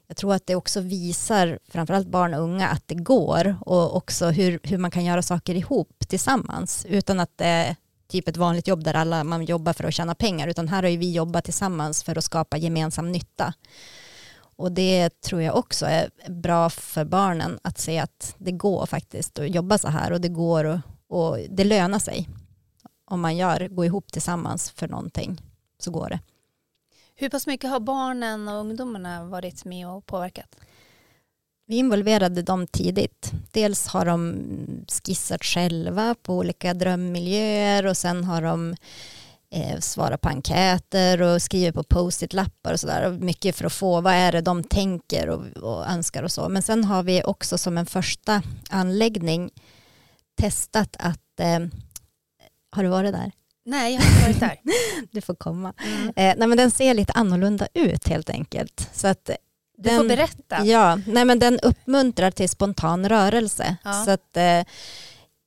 jag 0.07 0.17
tror 0.17 0.33
att 0.33 0.47
det 0.47 0.55
också 0.55 0.81
visar 0.81 1.59
framförallt 1.67 2.07
barn 2.07 2.33
och 2.33 2.41
unga 2.41 2.67
att 2.67 2.87
det 2.87 2.95
går 2.95 3.57
och 3.61 3.95
också 3.95 4.29
hur, 4.29 4.59
hur 4.63 4.77
man 4.77 4.91
kan 4.91 5.05
göra 5.05 5.21
saker 5.21 5.55
ihop 5.55 6.03
tillsammans 6.07 6.85
utan 6.89 7.19
att 7.19 7.37
det 7.37 7.45
är 7.45 7.75
typ 8.07 8.27
ett 8.27 8.37
vanligt 8.37 8.67
jobb 8.67 8.83
där 8.83 8.93
alla 8.93 9.23
man 9.23 9.45
jobbar 9.45 9.73
för 9.73 9.83
att 9.83 9.93
tjäna 9.93 10.15
pengar 10.15 10.47
utan 10.47 10.67
här 10.67 10.83
har 10.83 10.89
ju 10.89 10.97
vi 10.97 11.11
jobbat 11.13 11.45
tillsammans 11.45 12.03
för 12.03 12.17
att 12.17 12.23
skapa 12.23 12.57
gemensam 12.57 13.11
nytta. 13.11 13.53
Och 14.55 14.71
det 14.71 15.21
tror 15.21 15.41
jag 15.41 15.55
också 15.55 15.85
är 15.85 16.09
bra 16.29 16.69
för 16.69 17.05
barnen 17.05 17.59
att 17.61 17.77
se 17.77 17.99
att 17.99 18.35
det 18.37 18.51
går 18.51 18.85
faktiskt 18.85 19.39
att 19.39 19.55
jobba 19.55 19.77
så 19.77 19.87
här 19.87 20.11
och 20.11 20.21
det 20.21 20.29
går 20.29 20.63
och, 20.63 20.79
och 21.07 21.37
det 21.49 21.63
lönar 21.63 21.99
sig. 21.99 22.29
Om 23.05 23.21
man 23.21 23.37
gör, 23.37 23.67
går 23.67 23.85
ihop 23.85 24.11
tillsammans 24.11 24.71
för 24.71 24.87
någonting 24.87 25.41
så 25.79 25.91
går 25.91 26.09
det. 26.09 26.19
Hur 27.23 27.29
pass 27.29 27.47
mycket 27.47 27.69
har 27.69 27.79
barnen 27.79 28.47
och 28.47 28.59
ungdomarna 28.59 29.25
varit 29.25 29.65
med 29.65 29.87
och 29.87 30.05
påverkat? 30.05 30.55
Vi 31.67 31.75
involverade 31.75 32.41
dem 32.41 32.67
tidigt. 32.67 33.31
Dels 33.51 33.87
har 33.87 34.05
de 34.05 34.35
skissat 34.87 35.43
själva 35.43 36.15
på 36.21 36.37
olika 36.37 36.73
drömmiljöer 36.73 37.85
och 37.85 37.97
sen 37.97 38.23
har 38.23 38.41
de 38.41 38.75
eh, 39.49 39.79
svarat 39.79 40.21
på 40.21 40.29
enkäter 40.29 41.21
och 41.21 41.41
skrivit 41.41 41.75
på 41.75 41.83
post-it-lappar 41.83 42.73
och 42.73 42.79
sådär. 42.79 43.11
Mycket 43.11 43.55
för 43.55 43.65
att 43.65 43.73
få 43.73 44.01
vad 44.01 44.13
är 44.13 44.31
det 44.31 44.41
de 44.41 44.63
tänker 44.63 45.29
och, 45.29 45.63
och 45.63 45.87
önskar 45.87 46.23
och 46.23 46.31
så. 46.31 46.49
Men 46.49 46.61
sen 46.61 46.83
har 46.83 47.03
vi 47.03 47.23
också 47.23 47.57
som 47.57 47.77
en 47.77 47.85
första 47.85 48.41
anläggning 48.69 49.51
testat 50.41 50.95
att, 50.99 51.39
eh, 51.39 51.59
har 52.71 52.83
du 52.83 52.89
varit 52.89 53.13
där? 53.13 53.31
Nej, 53.65 53.93
jag 53.93 54.01
har 54.01 54.09
inte 54.09 54.21
varit 54.21 54.39
där. 54.39 54.59
Du 55.11 55.21
får 55.21 55.35
komma. 55.35 55.73
Mm. 55.85 56.07
Eh, 56.07 56.35
nej 56.37 56.47
men 56.47 56.57
den 56.57 56.71
ser 56.71 56.93
lite 56.93 57.13
annorlunda 57.13 57.67
ut 57.73 58.07
helt 58.07 58.29
enkelt. 58.29 58.89
Så 58.93 59.07
att 59.07 59.29
Du 59.77 59.89
får 59.89 60.07
berätta. 60.07 60.65
Ja, 60.65 60.99
nej 61.07 61.25
men 61.25 61.39
den 61.39 61.59
uppmuntrar 61.59 62.31
till 62.31 62.49
spontan 62.49 63.09
rörelse. 63.09 63.75
Ja. 63.83 63.93
Så 64.05 64.11
att, 64.11 64.37
eh, 64.37 64.59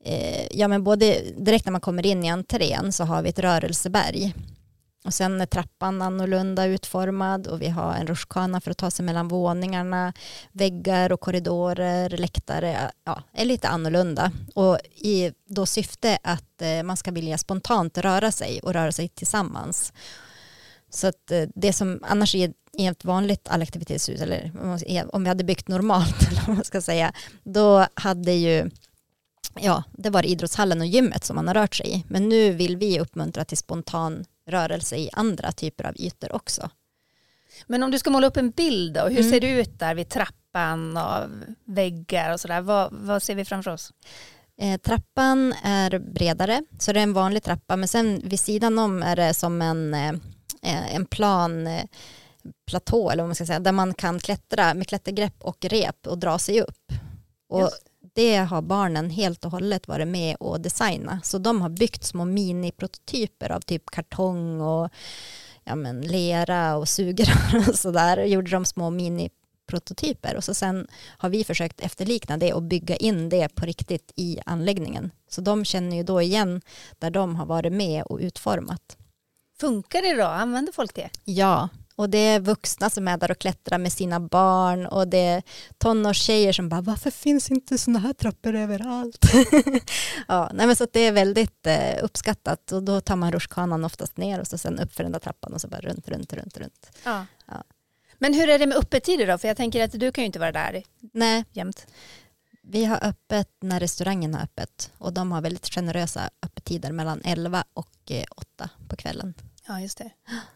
eh, 0.04 0.46
ja 0.50 0.68
men 0.68 0.84
både 0.84 1.20
direkt 1.38 1.64
när 1.64 1.72
man 1.72 1.80
kommer 1.80 2.06
in 2.06 2.24
i 2.24 2.28
entrén 2.28 2.92
så 2.92 3.04
har 3.04 3.22
vi 3.22 3.28
ett 3.28 3.38
rörelseberg. 3.38 4.34
Och 5.06 5.14
sen 5.14 5.40
är 5.40 5.46
trappan 5.46 6.02
annorlunda 6.02 6.64
utformad 6.64 7.46
och 7.46 7.62
vi 7.62 7.68
har 7.68 7.94
en 7.94 8.06
rutschkana 8.06 8.60
för 8.60 8.70
att 8.70 8.78
ta 8.78 8.90
sig 8.90 9.04
mellan 9.04 9.28
våningarna. 9.28 10.12
Väggar 10.52 11.12
och 11.12 11.20
korridorer, 11.20 12.08
läktare, 12.08 12.90
ja, 13.04 13.22
är 13.32 13.44
lite 13.44 13.68
annorlunda. 13.68 14.32
Och 14.54 14.78
i 14.94 15.32
då 15.48 15.66
syfte 15.66 16.18
att 16.22 16.62
eh, 16.62 16.82
man 16.82 16.96
ska 16.96 17.10
vilja 17.10 17.38
spontant 17.38 17.98
röra 17.98 18.32
sig 18.32 18.60
och 18.62 18.72
röra 18.72 18.92
sig 18.92 19.08
tillsammans. 19.08 19.92
Så 20.90 21.06
att 21.06 21.30
eh, 21.30 21.44
det 21.54 21.72
som 21.72 22.00
annars 22.02 22.34
i 22.34 22.42
ett, 22.42 22.56
i 22.78 22.86
ett 22.86 23.04
vanligt 23.04 23.48
allaktivitetshus, 23.48 24.20
eller 24.20 24.52
om 25.12 25.22
vi 25.22 25.28
hade 25.28 25.44
byggt 25.44 25.68
normalt, 25.68 26.22
eller 26.28 26.46
vad 26.46 26.56
man 26.56 26.64
ska 26.64 26.80
säga, 26.80 27.12
då 27.44 27.86
hade 27.94 28.32
ju 28.32 28.70
Ja, 29.60 29.82
det 29.92 30.10
var 30.10 30.26
idrottshallen 30.26 30.80
och 30.80 30.86
gymmet 30.86 31.24
som 31.24 31.36
man 31.36 31.48
har 31.48 31.54
rört 31.54 31.74
sig 31.74 31.94
i. 31.94 32.04
Men 32.08 32.28
nu 32.28 32.52
vill 32.52 32.76
vi 32.76 33.00
uppmuntra 33.00 33.44
till 33.44 33.56
spontan 33.56 34.24
rörelse 34.46 34.96
i 34.96 35.10
andra 35.12 35.52
typer 35.52 35.86
av 35.86 35.94
ytor 35.96 36.32
också. 36.34 36.70
Men 37.66 37.82
om 37.82 37.90
du 37.90 37.98
ska 37.98 38.10
måla 38.10 38.26
upp 38.26 38.36
en 38.36 38.50
bild 38.50 38.94
då, 38.94 39.00
hur 39.00 39.18
Mm. 39.18 39.30
ser 39.30 39.40
det 39.40 39.50
ut 39.50 39.78
där 39.78 39.94
vid 39.94 40.08
trappan 40.08 40.96
och 40.96 41.28
väggar 41.64 42.32
och 42.32 42.40
sådär? 42.40 42.60
Vad, 42.60 42.92
vad 42.92 43.22
ser 43.22 43.34
vi 43.34 43.44
framför 43.44 43.70
oss? 43.70 43.92
Eh, 44.60 44.80
trappan 44.80 45.54
är 45.62 45.98
bredare, 45.98 46.62
så 46.78 46.92
det 46.92 47.00
är 47.00 47.02
en 47.02 47.12
vanlig 47.12 47.42
trappa. 47.42 47.76
Men 47.76 47.88
sen 47.88 48.20
vid 48.24 48.40
sidan 48.40 48.78
om 48.78 49.02
är 49.02 49.16
det 49.16 49.34
som 49.34 49.62
en, 49.62 49.94
eh, 49.94 50.08
eh, 50.62 50.94
en 50.94 51.06
plan 51.06 51.66
eh, 51.66 51.84
platå, 52.66 53.10
eller 53.10 53.22
vad 53.22 53.28
man 53.28 53.34
ska 53.34 53.46
säga, 53.46 53.60
där 53.60 53.72
man 53.72 53.94
kan 53.94 54.18
klättra 54.20 54.74
med 54.74 54.88
klättergrepp 54.88 55.34
och 55.38 55.64
rep 55.64 56.06
och 56.06 56.18
dra 56.18 56.38
sig 56.38 56.60
upp. 56.60 56.92
Och 57.48 57.60
Just. 57.60 57.82
Det 58.16 58.36
har 58.36 58.62
barnen 58.62 59.10
helt 59.10 59.44
och 59.44 59.50
hållet 59.50 59.88
varit 59.88 60.08
med 60.08 60.36
och 60.40 60.60
designa. 60.60 61.20
Så 61.24 61.38
de 61.38 61.62
har 61.62 61.68
byggt 61.68 62.04
små 62.04 62.24
miniprototyper 62.24 63.52
av 63.52 63.60
typ 63.60 63.90
kartong 63.90 64.60
och 64.60 64.90
ja, 65.64 65.74
men, 65.74 66.00
lera 66.00 66.76
och 66.76 66.88
sugrör 66.88 67.68
och 67.68 67.78
sådär. 67.78 68.24
Gjorde 68.24 68.50
de 68.50 68.64
små 68.64 68.90
miniprototyper 68.90 70.36
och 70.36 70.44
så 70.44 70.54
sen 70.54 70.86
har 71.18 71.28
vi 71.28 71.44
försökt 71.44 71.80
efterlikna 71.80 72.36
det 72.36 72.52
och 72.52 72.62
bygga 72.62 72.96
in 72.96 73.28
det 73.28 73.54
på 73.54 73.66
riktigt 73.66 74.12
i 74.16 74.38
anläggningen. 74.46 75.10
Så 75.28 75.40
de 75.40 75.64
känner 75.64 75.96
ju 75.96 76.02
då 76.02 76.22
igen 76.22 76.62
där 76.98 77.10
de 77.10 77.36
har 77.36 77.46
varit 77.46 77.72
med 77.72 78.02
och 78.02 78.18
utformat. 78.18 78.96
Funkar 79.60 80.02
det 80.02 80.22
då? 80.22 80.26
Använder 80.26 80.72
folk 80.72 80.94
det? 80.94 81.10
Ja, 81.24 81.68
och 81.96 82.10
det 82.10 82.18
är 82.18 82.40
vuxna 82.40 82.90
som 82.90 83.08
är 83.08 83.16
där 83.16 83.30
och 83.30 83.38
klättrar 83.38 83.78
med 83.78 83.92
sina 83.92 84.20
barn 84.20 84.86
och 84.86 85.08
det 85.08 85.18
är 85.18 85.42
tonårstjejer 85.78 86.52
som 86.52 86.68
bara 86.68 86.80
varför 86.80 87.10
finns 87.10 87.50
inte 87.50 87.78
sådana 87.78 87.98
här 87.98 88.12
trappor 88.12 88.54
överallt? 88.54 89.24
ja, 90.28 90.50
nej 90.54 90.66
men 90.66 90.76
så 90.76 90.84
att 90.84 90.92
det 90.92 91.00
är 91.00 91.12
väldigt 91.12 91.66
eh, 91.66 92.04
uppskattat 92.04 92.72
och 92.72 92.82
då 92.82 93.00
tar 93.00 93.16
man 93.16 93.32
rutschkanan 93.32 93.84
oftast 93.84 94.16
ner 94.16 94.40
och 94.40 94.46
så 94.46 94.58
sen 94.58 94.78
upp 94.78 94.94
för 94.94 95.02
den 95.02 95.12
där 95.12 95.18
trappan 95.18 95.52
och 95.52 95.60
så 95.60 95.68
bara 95.68 95.80
runt, 95.80 96.08
runt, 96.08 96.32
runt, 96.32 96.56
runt. 96.56 96.90
Ja. 97.04 97.26
Ja. 97.46 97.64
Men 98.18 98.34
hur 98.34 98.48
är 98.48 98.58
det 98.58 98.66
med 98.66 98.76
öppettider 98.78 99.26
då? 99.26 99.38
För 99.38 99.48
jag 99.48 99.56
tänker 99.56 99.84
att 99.84 100.00
du 100.00 100.12
kan 100.12 100.22
ju 100.22 100.26
inte 100.26 100.38
vara 100.38 100.52
där 100.52 100.82
Nej, 101.12 101.44
jämt. 101.52 101.86
vi 102.62 102.84
har 102.84 103.04
öppet 103.04 103.50
när 103.60 103.80
restaurangen 103.80 104.34
har 104.34 104.42
öppet 104.42 104.92
och 104.98 105.12
de 105.12 105.32
har 105.32 105.40
väldigt 105.40 105.74
generösa 105.74 106.30
öppettider 106.42 106.92
mellan 106.92 107.20
11 107.24 107.64
och 107.74 108.10
eh, 108.10 108.24
8 108.36 108.70
på 108.88 108.96
kvällen. 108.96 109.34
Ja, 109.66 109.80
just 109.80 109.98
det. 109.98 110.10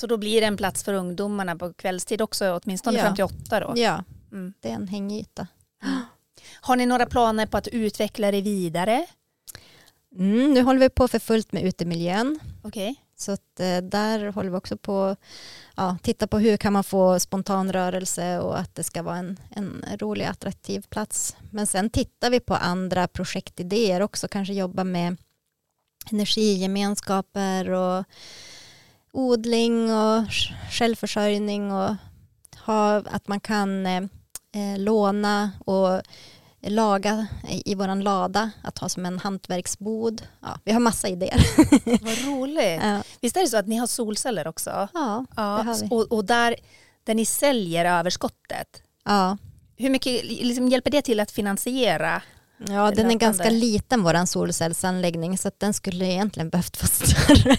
Så 0.00 0.06
då 0.06 0.16
blir 0.16 0.40
det 0.40 0.46
en 0.46 0.56
plats 0.56 0.82
för 0.84 0.94
ungdomarna 0.94 1.56
på 1.56 1.72
kvällstid 1.72 2.22
också, 2.22 2.60
åtminstone 2.64 2.98
Ja. 2.98 3.04
fram 3.04 3.14
till 3.14 3.24
åtta 3.24 3.60
då. 3.60 3.72
Ja, 3.76 4.04
Mm. 4.32 4.52
det 4.60 4.68
är 4.70 4.74
en 4.74 4.88
hängyta. 4.88 5.46
Har 6.60 6.76
ni 6.76 6.86
några 6.86 7.06
planer 7.06 7.46
på 7.46 7.56
att 7.56 7.68
utveckla 7.68 8.30
det 8.30 8.40
vidare? 8.40 9.06
Mm, 10.16 10.52
nu 10.54 10.62
håller 10.62 10.80
vi 10.80 10.88
på 10.88 11.08
för 11.08 11.18
fullt 11.18 11.52
med 11.52 11.62
utemiljön. 11.64 12.38
Okej. 12.62 12.94
Så 13.16 13.32
att, 13.32 13.60
eh, 13.60 13.78
där 13.78 14.26
håller 14.32 14.50
vi 14.50 14.56
också 14.56 14.76
på 14.76 15.02
att 15.04 15.18
ja, 15.76 15.96
titta 16.02 16.26
på 16.26 16.38
hur 16.38 16.56
kan 16.56 16.72
man 16.72 16.84
få 16.84 17.20
spontan 17.20 17.72
rörelse 17.72 18.38
och 18.38 18.58
att 18.58 18.74
det 18.74 18.82
ska 18.84 19.02
vara 19.02 19.16
en, 19.16 19.40
en 19.50 19.84
rolig 19.98 20.24
attraktiv 20.24 20.84
plats. 20.88 21.36
Men 21.50 21.66
sen 21.66 21.90
tittar 21.90 22.30
vi 22.30 22.40
på 22.40 22.54
andra 22.54 23.08
projektidéer 23.08 24.00
också, 24.02 24.28
kanske 24.28 24.54
jobba 24.54 24.84
med 24.84 25.16
energigemenskaper 26.10 27.70
och 27.70 28.04
odling 29.12 29.84
och 29.92 30.22
sj- 30.24 30.52
självförsörjning 30.70 31.72
och 31.72 31.94
ha, 32.66 32.96
att 32.96 33.28
man 33.28 33.40
kan 33.40 33.86
eh, 33.86 34.02
eh, 34.54 34.78
låna 34.78 35.50
och 35.64 36.02
laga 36.62 37.26
i, 37.64 37.74
våran 37.74 38.00
lada, 38.00 38.50
att 38.62 38.78
ha 38.78 38.88
som 38.88 39.06
en 39.06 39.18
hantverksbod. 39.18 40.22
Ja, 40.40 40.58
vi 40.64 40.72
har 40.72 40.80
massa 40.80 41.08
idéer. 41.08 41.40
Vad 42.04 42.18
roligt. 42.38 42.80
Ja, 42.82 43.02
Visst 43.20 43.36
är 43.36 43.40
det 43.40 43.46
så 43.48 43.56
att 43.56 43.66
ni 43.66 43.76
har 43.76 43.86
solceller 43.86 44.46
också? 44.46 44.88
ja, 44.94 45.24
det 45.36 45.42
har 45.42 45.80
vi. 45.80 45.88
Och, 45.90 46.12
och 46.12 46.24
där, 46.24 46.56
där 47.04 47.14
ni 47.14 47.24
säljer 47.24 47.84
överskottet, 47.84 48.82
ja. 49.04 49.38
hur 49.76 49.90
mycket 49.90 50.24
liksom, 50.24 50.68
hjälper 50.68 50.90
det 50.90 51.02
till 51.02 51.20
att 51.20 51.30
finansiera? 51.30 52.22
Ja, 52.68 52.90
den 52.90 53.10
är 53.10 53.14
ganska 53.14 53.50
liten 53.50 54.02
våran 54.02 54.26
solcellsanläggning 54.26 55.38
så 55.38 55.50
den 55.58 55.74
skulle 55.74 56.04
egentligen 56.06 56.50
behövt 56.50 56.82
vara 56.82 56.88
större. 56.90 57.56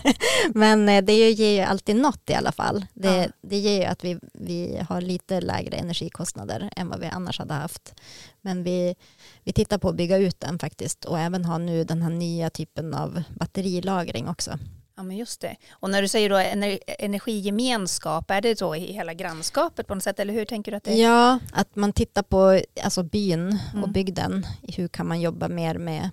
Men 0.53 0.89
eh, 0.89 1.03
det 1.03 1.31
ger 1.31 1.51
ju 1.51 1.60
alltid 1.62 1.96
något 1.96 2.29
i 2.29 2.34
alla 2.34 2.51
fall. 2.51 2.86
Det, 2.93 3.15
Ja. 3.17 3.27
det 3.41 3.58
ger 3.58 3.79
ju 3.79 3.86
att 3.86 4.03
vi, 4.03 4.20
vi 4.34 4.81
har 4.89 5.01
lite 5.01 5.41
lägre 5.41 5.77
energikostnader 5.77 6.70
än 6.75 6.89
vad 6.89 7.00
vi 7.00 7.05
annars 7.08 7.39
hade 7.39 7.53
haft. 7.53 7.93
Men 8.41 8.63
vi, 8.63 8.96
vi 9.43 9.53
tittar 9.53 9.77
på 9.77 9.89
att 9.89 9.96
bygga 9.96 10.17
ut 10.17 10.39
den 10.39 10.60
faktiskt 10.60 11.05
och 11.05 11.20
även 11.20 11.46
ha 11.46 11.58
nu 11.58 11.84
den 11.84 12.01
här 12.01 12.10
nya 12.10 12.50
typen 12.50 12.93
av 12.93 13.24
batterilagring 13.39 14.27
också. 14.27 14.60
Ja, 15.01 15.05
men 15.05 15.17
just 15.17 15.41
det. 15.41 15.55
Och 15.72 15.89
när 15.89 16.01
du 16.01 16.08
säger 16.08 16.29
då 16.29 16.38
ener, 16.38 16.79
energigemenskap, 16.88 18.31
är 18.31 18.41
det 18.41 18.60
så 18.60 18.75
i 18.75 18.79
hela 18.93 19.13
grannskapet 19.13 19.88
på 19.88 19.96
något 19.96 20.03
sätt, 20.03 20.20
eller 20.20 20.34
hur 20.34 20.46
tänker 20.46 20.72
du 20.72 20.77
att 20.77 20.84
det 20.84 20.91
är? 20.93 21.03
Ja, 21.03 21.39
att 21.51 21.75
man 21.75 21.93
tittar 21.93 22.24
på 22.24 22.62
alltså 22.84 23.03
byn 23.03 23.60
och 23.74 23.77
Mm. 23.77 23.91
bygden. 23.91 24.46
Hur 24.63 24.88
kan 24.88 25.08
man 25.08 25.22
jobba 25.22 25.48
mer 25.48 25.77
med 25.77 26.10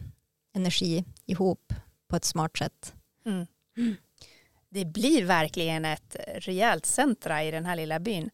energi 0.55 1.05
ihop 1.27 1.73
på 2.09 2.17
ett 2.17 2.25
smart 2.25 2.57
sätt? 2.57 2.95
Mm. 3.27 3.47
Det 4.71 4.85
blir 4.85 5.25
verkligen 5.25 5.85
ett 5.85 6.17
rejält 6.35 6.87
centra 6.87 7.45
i 7.45 7.51
den 7.51 7.67
här 7.67 7.77
lilla 7.77 7.99
byn. 7.99 8.31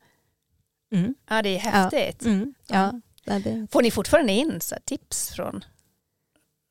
Mm. 0.93 1.15
Ja, 1.29 1.43
det 1.43 1.49
är 1.49 1.59
häftigt. 1.59 2.25
Mm. 2.25 2.55
Ja, 2.67 3.01
ja. 3.25 3.41
Får 3.71 3.83
ni 3.83 3.91
fortfarande 3.91 4.33
in 4.33 4.61
tips 4.85 5.31
från, 5.31 5.65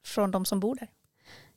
från 0.05 0.31
de 0.31 0.45
som 0.45 0.59
bor 0.59 0.75
där? 0.75 0.87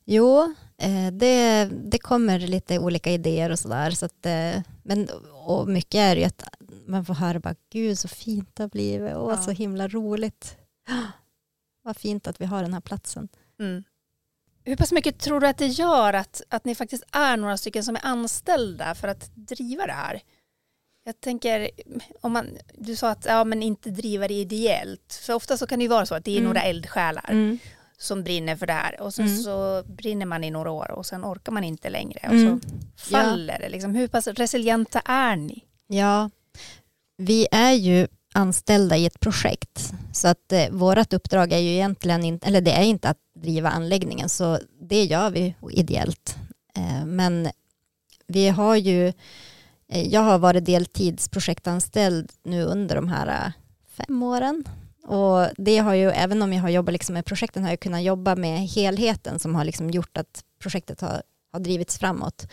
Jo, 0.09 0.53
eh, 0.77 1.11
det, 1.13 1.65
det 1.65 1.97
kommer 1.97 2.39
lite 2.39 2.79
olika 2.79 3.11
idéer 3.11 3.49
och 3.49 3.59
sådär. 3.59 3.91
Så 3.91 4.05
att, 4.05 4.25
eh, 4.25 4.61
men, 4.83 5.09
och 5.33 5.67
mycket 5.67 5.95
är 5.99 6.15
ju 6.15 6.23
att 6.23 6.43
man 6.87 7.05
får 7.05 7.13
höra 7.13 7.39
bara 7.39 7.55
gud 7.71 7.99
så 7.99 8.07
fint 8.07 8.49
det 8.55 8.63
har 8.63 8.69
blivit. 8.69 9.13
Åh, 9.15 9.29
Ja. 9.31 9.37
så 9.37 9.51
himla 9.51 9.87
roligt. 9.87 10.57
Vad 11.83 11.97
fint 11.97 12.27
att 12.27 12.41
vi 12.41 12.45
har 12.45 12.61
den 12.63 12.73
här 12.73 12.81
platsen. 12.81 13.27
Mm. 13.59 13.83
Hur 14.63 14.75
pass 14.75 14.91
mycket 14.91 15.19
tror 15.19 15.39
du 15.39 15.47
att 15.47 15.57
det 15.57 15.67
gör 15.67 16.13
att, 16.13 16.41
att 16.49 16.65
ni 16.65 16.75
faktiskt 16.75 17.03
är 17.11 17.37
några 17.37 17.57
stycken 17.57 17.83
som 17.83 17.95
är 17.95 18.05
anställda 18.05 18.95
för 18.95 19.07
att 19.07 19.35
driva 19.35 19.85
det 19.87 19.93
här? 19.93 20.21
Jag 21.03 21.21
tänker, 21.21 21.69
om 22.21 22.31
man, 22.31 22.47
du 22.73 22.95
sa 22.95 23.09
att 23.09 23.25
ja, 23.25 23.43
men 23.43 23.63
inte 23.63 23.89
driva 23.89 24.27
det 24.27 24.33
ideellt. 24.33 25.19
För 25.21 25.33
ofta 25.33 25.57
så 25.57 25.67
kan 25.67 25.79
det 25.79 25.83
ju 25.83 25.89
vara 25.89 26.05
så 26.05 26.15
att 26.15 26.25
det 26.25 26.31
är 26.31 26.37
Mm. 26.37 26.45
några 26.47 26.61
eldsjälar 26.61 27.59
som 27.99 28.23
brinner 28.23 28.55
för 28.55 28.67
det 28.67 28.73
här. 28.73 29.01
Och 29.01 29.13
sen 29.13 29.25
Mm. 29.27 29.37
så 29.37 29.83
brinner 29.87 30.25
man 30.25 30.43
i 30.43 30.51
några 30.51 30.71
år 30.71 30.91
och 30.91 31.05
sen 31.05 31.25
orkar 31.25 31.51
man 31.51 31.63
inte 31.63 31.89
längre. 31.89 32.19
Och 32.27 32.33
Mm. 32.33 32.61
så 32.95 33.11
faller 33.11 33.59
det. 33.59 33.69
Liksom. 33.69 33.95
Hur 33.95 34.07
pass 34.07 34.27
resilienta 34.27 34.99
är 35.05 35.35
ni? 35.35 35.63
Ja, 35.87 36.29
vi 37.17 37.47
är 37.51 37.71
ju 37.71 38.07
anställda 38.33 38.97
i 38.97 39.05
ett 39.05 39.19
projekt. 39.19 39.91
Så 40.13 40.27
att 40.27 40.51
eh, 40.51 40.69
vårt 40.71 41.13
uppdrag 41.13 41.53
är 41.53 41.57
ju 41.57 41.69
egentligen 41.69 42.23
inte, 42.23 42.47
eller 42.47 42.61
det 42.61 42.71
är 42.71 42.83
inte 42.83 43.09
att 43.09 43.17
driva 43.35 43.69
anläggningen, 43.69 44.29
så 44.29 44.59
det 44.81 45.03
gör 45.03 45.29
vi 45.29 45.55
ideellt. 45.71 46.35
Eh, 46.77 47.05
men 47.05 47.49
vi 48.27 48.49
har 48.49 48.75
ju, 48.75 49.07
eh, 49.89 50.07
jag 50.07 50.21
har 50.21 50.37
varit 50.39 50.65
deltidsprojektanställd 50.65 52.31
nu 52.43 52.63
under 52.63 52.95
de 52.95 53.07
här 53.07 53.27
eh, 53.45 53.51
fem 53.97 54.23
åren. 54.23 54.63
Och 55.07 55.47
det 55.57 55.77
har 55.77 55.93
ju, 55.93 56.09
även 56.09 56.41
om 56.41 56.53
jag 56.53 56.61
har 56.61 56.69
jobbat 56.69 56.93
liksom 56.93 57.13
med 57.13 57.25
projekten, 57.25 57.63
har 57.63 57.69
jag 57.69 57.79
kunnat 57.79 58.03
jobba 58.03 58.35
med 58.35 58.59
helheten 58.59 59.39
som 59.39 59.55
har 59.55 59.65
liksom 59.65 59.89
gjort 59.89 60.17
att 60.17 60.43
projektet 60.59 61.01
har, 61.01 61.21
har 61.51 61.59
drivits 61.59 61.97
framåt. 61.97 62.47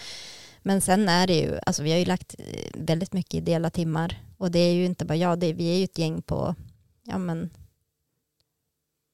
Men 0.62 0.80
sen 0.80 1.08
är 1.08 1.26
det 1.26 1.34
ju, 1.34 1.58
alltså 1.66 1.82
vi 1.82 1.90
har 1.90 1.98
ju 1.98 2.04
lagt 2.04 2.34
eh, 2.38 2.70
väldigt 2.74 3.12
mycket 3.12 3.34
ideella 3.34 3.70
timmar 3.70 4.22
och 4.38 4.50
det 4.50 4.58
är 4.58 4.74
ju 4.74 4.84
inte 4.84 5.04
bara 5.04 5.16
jag, 5.16 5.38
det 5.38 5.46
är, 5.46 5.54
vi 5.54 5.74
är 5.74 5.78
ju 5.78 5.84
ett 5.84 5.98
gäng 5.98 6.22
på 6.22 6.54
ja 7.02 7.18
men 7.18 7.50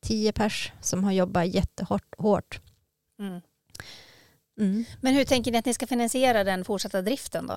tio 0.02 0.32
pers 0.32 0.72
som 0.80 1.04
har 1.04 1.12
jobbat 1.12 1.54
jättehårt. 1.54 2.14
Hårt. 2.18 2.60
Mm. 3.18 3.40
Mm. 4.58 4.84
Men 5.00 5.14
hur 5.14 5.24
tänker 5.24 5.52
ni 5.52 5.58
att 5.58 5.66
ni 5.66 5.74
ska 5.74 5.86
finansiera 5.86 6.44
den 6.44 6.64
fortsatta 6.64 7.02
driften 7.02 7.46
då? 7.46 7.56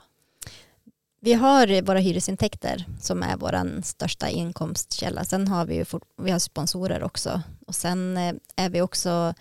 Vi 1.24 1.34
har 1.34 1.82
våra 1.82 2.00
hyresintäkter 2.00 2.86
som 3.00 3.24
är 3.24 3.38
vår 3.38 3.82
största 3.82 4.30
inkomstkälla. 4.30 5.24
Sen 5.24 5.48
har 5.48 5.66
vi 5.66 5.76
ju 5.76 5.86
fort, 5.86 6.04
vi 6.18 6.32
har 6.32 6.40
sponsorer 6.40 7.04
också 7.04 7.42
och 7.68 7.76
sen 7.76 8.18
eh, 8.18 8.34
är 8.56 8.70
vi 8.70 8.82
också, 8.82 9.34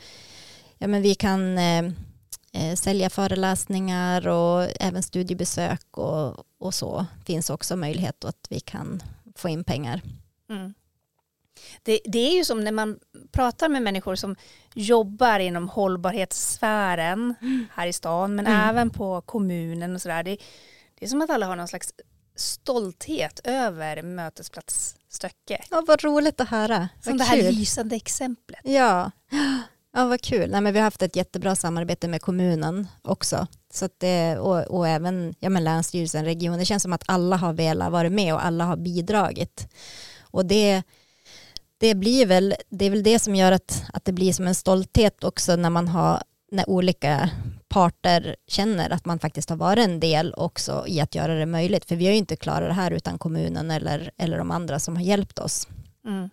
ja 0.78 0.86
men 0.86 1.02
vi 1.02 1.14
kan 1.14 1.58
eh, 1.58 1.84
eh, 2.52 2.74
sälja 2.76 3.10
föreläsningar 3.10 4.28
och 4.28 4.68
även 4.80 5.02
studiebesök 5.02 5.98
och, 5.98 6.44
och 6.58 6.74
så 6.74 7.06
finns 7.24 7.50
också 7.50 7.76
möjlighet 7.76 8.24
att 8.24 8.46
vi 8.50 8.60
kan 8.60 9.02
få 9.36 9.48
in 9.48 9.64
pengar. 9.64 10.00
Mm. 10.50 10.74
Det, 11.82 12.00
det 12.04 12.18
är 12.18 12.36
ju 12.36 12.44
som 12.44 12.64
när 12.64 12.72
man 12.72 12.98
pratar 13.32 13.68
med 13.68 13.82
människor 13.82 14.14
som 14.14 14.36
jobbar 14.74 15.38
inom 15.38 15.68
hållbarhetssfären 15.68 17.34
här 17.72 17.86
i 17.86 17.92
stan 17.92 18.34
men 18.34 18.46
Mm. 18.46 18.68
även 18.68 18.90
på 18.90 19.20
kommunen 19.20 19.94
och 19.94 20.02
sådär. 20.02 20.36
Det, 21.02 21.06
är 21.06 21.08
som 21.08 21.20
att 21.22 21.30
alla 21.30 21.46
har 21.46 21.56
någon 21.56 21.68
slags 21.68 21.92
stolthet 22.36 23.40
över 23.44 24.02
mötesplats 24.02 24.96
Stöcke. 25.08 25.64
Ja, 25.70 25.84
vad 25.86 26.04
roligt 26.04 26.40
att 26.40 26.48
höra. 26.48 26.88
Som 27.00 27.12
Vad 27.12 27.20
det 27.20 27.24
här 27.24 27.40
kul. 27.40 27.54
lysande 27.54 27.96
exemplet. 27.96 28.60
Ja. 28.64 29.10
ja, 29.94 30.06
vad 30.06 30.20
kul. 30.20 30.50
Nej, 30.50 30.60
men 30.60 30.72
vi 30.72 30.78
har 30.78 30.84
haft 30.84 31.02
ett 31.02 31.16
jättebra 31.16 31.56
samarbete 31.56 32.08
med 32.08 32.22
kommunen 32.22 32.88
också. 33.02 33.46
Så 33.72 33.88
det, 33.98 34.38
och, 34.38 34.78
och 34.78 34.88
även 34.88 35.34
ja, 35.38 35.50
men 35.50 35.64
Länsstyrelsen, 35.64 36.24
regionen. 36.24 36.58
Det 36.58 36.64
känns 36.64 36.82
som 36.82 36.92
att 36.92 37.04
alla 37.06 37.36
har 37.36 37.52
velat 37.52 37.92
vara 37.92 38.10
med 38.10 38.34
och 38.34 38.44
alla 38.44 38.64
har 38.64 38.76
bidragit. 38.76 39.68
Och 40.20 40.46
det, 40.46 40.82
det, 41.78 41.94
blir 41.94 42.26
väl, 42.26 42.54
det 42.68 42.84
är 42.84 42.90
väl 42.90 43.02
det 43.02 43.18
som 43.18 43.34
gör 43.34 43.52
att, 43.52 43.84
att 43.92 44.04
det 44.04 44.12
blir 44.12 44.32
som 44.32 44.46
en 44.46 44.54
stolthet 44.54 45.24
också 45.24 45.56
när 45.56 45.70
man 45.70 45.88
har 45.88 46.22
när 46.50 46.70
olika 46.70 47.30
parter 47.72 48.36
känner 48.46 48.90
att 48.90 49.04
man 49.04 49.18
faktiskt 49.18 49.50
har 49.50 49.56
varit 49.56 49.84
en 49.84 50.00
del 50.00 50.34
också 50.34 50.84
i 50.86 51.00
att 51.00 51.14
göra 51.14 51.34
det 51.34 51.46
möjligt. 51.46 51.84
För 51.84 51.96
vi 51.96 52.04
har 52.04 52.12
ju 52.12 52.18
inte 52.18 52.36
klarat 52.36 52.68
det 52.68 52.74
här 52.74 52.90
utan 52.90 53.18
kommunen 53.18 53.70
eller, 53.70 54.10
eller 54.16 54.38
de 54.38 54.50
andra 54.50 54.78
som 54.78 54.96
har 54.96 55.02
hjälpt 55.02 55.38
oss 55.38 55.68
Mm. 56.04 56.30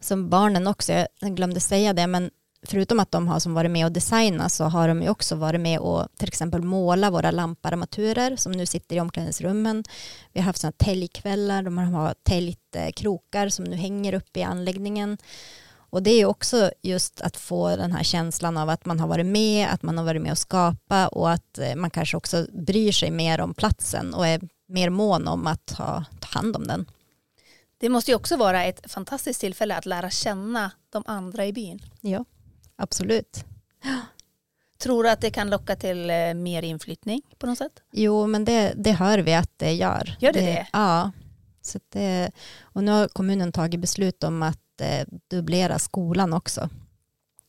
som 0.00 0.28
barnen 0.28 0.66
också, 0.66 0.92
jag 0.92 1.36
glömde 1.36 1.60
säga 1.60 1.92
det, 1.92 2.06
men 2.06 2.30
förutom 2.62 3.00
att 3.00 3.10
de 3.10 3.28
har 3.28 3.38
som 3.38 3.54
varit 3.54 3.70
med 3.70 3.86
och 3.86 3.92
designat 3.92 4.52
så 4.52 4.64
har 4.64 4.88
de 4.88 5.02
ju 5.02 5.08
också 5.08 5.36
varit 5.36 5.60
med 5.60 5.78
och 5.78 6.08
till 6.16 6.28
exempel 6.28 6.62
måla 6.62 7.10
våra 7.10 7.30
lamparmaturer 7.30 8.36
som 8.36 8.52
nu 8.52 8.66
sitter 8.66 8.96
i 8.96 9.00
omklädningsrummen. 9.00 9.84
Vi 10.32 10.40
har 10.40 10.44
haft 10.44 10.60
sådana 10.60 10.74
täljkvällar, 10.78 11.62
de 11.62 11.78
har 11.78 12.14
täljt 12.22 12.76
krokar 12.96 13.48
som 13.48 13.64
nu 13.64 13.76
hänger 13.76 14.14
upp 14.14 14.36
i 14.36 14.42
anläggningen. 14.42 15.18
Och 15.90 16.02
det 16.02 16.10
är 16.10 16.26
också 16.26 16.70
just 16.82 17.20
att 17.20 17.36
få 17.36 17.76
den 17.76 17.92
här 17.92 18.02
känslan 18.02 18.56
av 18.56 18.68
att 18.68 18.84
man 18.84 19.00
har 19.00 19.08
varit 19.08 19.26
med, 19.26 19.68
att 19.72 19.82
man 19.82 19.98
har 19.98 20.04
varit 20.04 20.22
med 20.22 20.32
och 20.32 20.38
skapa 20.38 21.08
och 21.08 21.30
att 21.30 21.58
eh, 21.58 21.74
man 21.74 21.90
kanske 21.90 22.16
också 22.16 22.46
bryr 22.52 22.92
sig 22.92 23.10
mer 23.10 23.40
om 23.40 23.54
platsen 23.54 24.14
och 24.14 24.26
är 24.26 24.40
mer 24.68 24.90
mån 24.90 25.28
om 25.28 25.46
att 25.46 25.70
ha, 25.70 26.04
ta 26.20 26.38
hand 26.38 26.56
om 26.56 26.66
den. 26.66 26.90
Det 27.78 27.88
måste 27.88 28.10
ju 28.10 28.14
också 28.14 28.36
vara 28.36 28.64
ett 28.64 28.90
fantastiskt 28.92 29.40
tillfälle 29.40 29.76
att 29.76 29.86
lära 29.86 30.10
känna 30.10 30.70
de 30.90 31.02
andra 31.06 31.46
i 31.46 31.52
byn. 31.52 31.82
Ja, 32.00 32.24
absolut. 32.76 33.44
Tror 34.78 35.04
du 35.04 35.10
att 35.10 35.20
det 35.20 35.30
kan 35.30 35.50
locka 35.50 35.76
till 35.76 36.10
eh, 36.10 36.34
mer 36.34 36.62
inflyttning 36.62 37.22
på 37.38 37.46
något 37.46 37.58
sätt? 37.58 37.82
Jo, 37.92 38.26
men 38.26 38.44
det, 38.44 38.72
det 38.76 38.92
hör 38.92 39.18
vi 39.18 39.34
att 39.34 39.50
det 39.56 39.72
gör. 39.72 40.16
Gör 40.20 40.32
det 40.32 40.40
det? 40.40 40.66
Ja. 40.72 41.10
Så 41.62 41.78
det, 41.88 42.30
och 42.60 42.84
nu 42.84 42.92
har 42.92 43.08
kommunen 43.08 43.52
tagit 43.52 43.80
beslut 43.80 44.24
om 44.24 44.42
att 44.42 44.58
eh, 44.80 45.04
dubblera 45.30 45.78
skolan 45.78 46.32
också. 46.32 46.68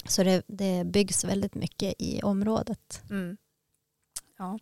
Så 0.06 0.24
det, 0.24 0.44
det 0.48 0.84
byggs 0.86 1.24
väldigt 1.24 1.56
mycket 1.56 1.94
i 2.00 2.22
området. 2.22 3.02
Mm. 3.10 3.38
Ja. 4.38 4.60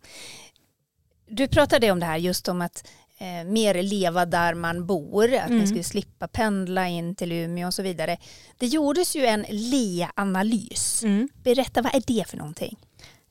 Du 1.28 1.48
pratade 1.48 1.90
om 1.90 2.00
det 2.00 2.06
här 2.06 2.16
just 2.16 2.48
om 2.48 2.60
att 2.62 2.88
eh, 3.18 3.44
mer 3.44 3.82
leva 3.82 4.26
där 4.26 4.54
man 4.54 4.86
bor, 4.86 5.34
att 5.34 5.48
Mm. 5.48 5.58
ni 5.58 5.66
skulle 5.66 5.84
slippa 5.84 6.28
pendla 6.28 6.88
in 6.88 7.14
till 7.14 7.32
Umeå 7.32 7.66
och 7.66 7.74
så 7.74 7.82
vidare. 7.82 8.16
Det 8.58 8.66
gjordes 8.66 9.16
ju 9.16 9.26
en 9.26 9.44
LEA-analys. 9.48 11.04
Berätta, 11.42 11.82
vad 11.82 11.94
är 11.94 12.02
det 12.06 12.28
för 12.28 12.36
någonting? 12.36 12.76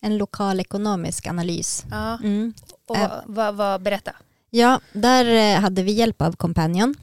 En 0.01 0.17
lokal 0.17 0.59
ekonomisk 0.59 1.27
analys. 1.27 1.85
Ja. 1.91 2.17
Mm. 2.23 2.53
Och 2.87 2.97
vad, 2.97 3.23
vad, 3.25 3.55
vad, 3.55 3.81
berätta. 3.81 4.15
Ja, 4.49 4.81
där 4.93 5.25
eh, 5.25 5.61
hade 5.61 5.83
vi 5.83 5.91
hjälp 5.91 6.21
av 6.21 6.35
Companion. 6.35 6.95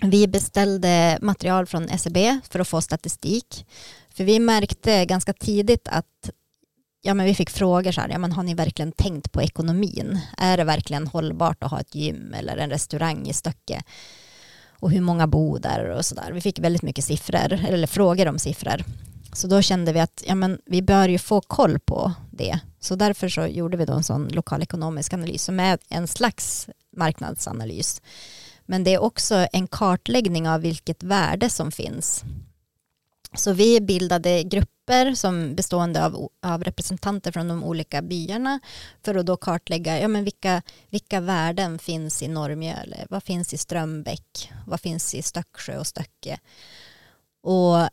Vi 0.00 0.26
beställde 0.26 1.18
material 1.22 1.66
från 1.66 1.88
SCB 1.88 2.40
för 2.50 2.60
att 2.60 2.68
få 2.68 2.80
statistik. 2.80 3.66
För 4.14 4.24
vi 4.24 4.38
märkte 4.38 5.04
ganska 5.04 5.32
tidigt 5.32 5.88
att 5.88 6.30
ja, 7.02 7.14
men 7.14 7.26
vi 7.26 7.34
fick 7.34 7.50
frågor 7.50 7.92
så 7.92 8.00
här, 8.00 8.08
ja, 8.08 8.18
men 8.18 8.32
har 8.32 8.42
ni 8.42 8.54
verkligen 8.54 8.92
tänkt 8.92 9.32
på 9.32 9.42
ekonomin? 9.42 10.20
Är 10.38 10.56
det 10.56 10.64
verkligen 10.64 11.06
hållbart 11.06 11.62
att 11.62 11.70
ha 11.70 11.80
ett 11.80 11.94
gym 11.94 12.34
eller 12.34 12.56
en 12.56 12.70
restaurang 12.70 13.26
i 13.26 13.32
Stöcke? 13.32 13.82
Och 14.80 14.90
hur 14.90 15.00
många 15.00 15.26
bor 15.26 15.58
där 15.58 15.88
och 15.88 16.04
så 16.04 16.14
där. 16.14 16.32
Vi 16.32 16.40
fick 16.40 16.58
väldigt 16.58 16.82
mycket 16.82 17.04
siffror, 17.04 17.52
eller 17.52 17.86
frågor 17.86 18.28
om 18.28 18.38
siffror. 18.38 18.84
Så 19.32 19.46
då 19.46 19.62
kände 19.62 19.92
vi 19.92 20.00
att 20.00 20.22
ja, 20.26 20.34
men 20.34 20.58
vi 20.66 20.82
bör 20.82 21.08
ju 21.08 21.18
få 21.18 21.40
koll 21.40 21.78
på 21.78 22.12
det. 22.30 22.58
Så 22.80 22.96
därför 22.96 23.28
så 23.28 23.46
gjorde 23.46 23.76
vi 23.76 23.84
då 23.84 23.92
en 23.92 24.04
sån 24.04 24.28
lokal 24.28 24.62
ekonomisk 24.62 25.12
analys 25.12 25.44
som 25.44 25.60
är 25.60 25.78
en 25.88 26.08
slags 26.08 26.68
marknadsanalys. 26.96 28.02
Men 28.66 28.84
det 28.84 28.94
är 28.94 29.02
också 29.02 29.46
en 29.52 29.66
kartläggning 29.66 30.48
av 30.48 30.60
vilket 30.60 31.02
värde 31.02 31.50
som 31.50 31.72
finns. 31.72 32.24
Så 33.34 33.52
vi 33.52 33.80
bildade 33.80 34.42
grupper 34.42 35.14
som 35.14 35.54
bestående 35.54 36.04
av, 36.04 36.28
av 36.42 36.64
representanter 36.64 37.32
från 37.32 37.48
de 37.48 37.64
olika 37.64 38.02
byarna 38.02 38.60
för 39.02 39.14
att 39.14 39.26
då 39.26 39.36
kartlägga 39.36 40.00
ja, 40.00 40.08
men 40.08 40.24
vilka, 40.24 40.62
vilka 40.90 41.20
värden 41.20 41.78
finns 41.78 42.22
i 42.22 42.28
Norrmjöle, 42.28 43.06
vad 43.10 43.22
finns 43.22 43.54
i 43.54 43.58
Strömbäck, 43.58 44.52
vad 44.66 44.80
finns 44.80 45.14
i 45.14 45.22
Stöcksjö 45.22 45.78
och 45.78 45.86
Stöcke. 45.86 46.38
Och 47.42 47.88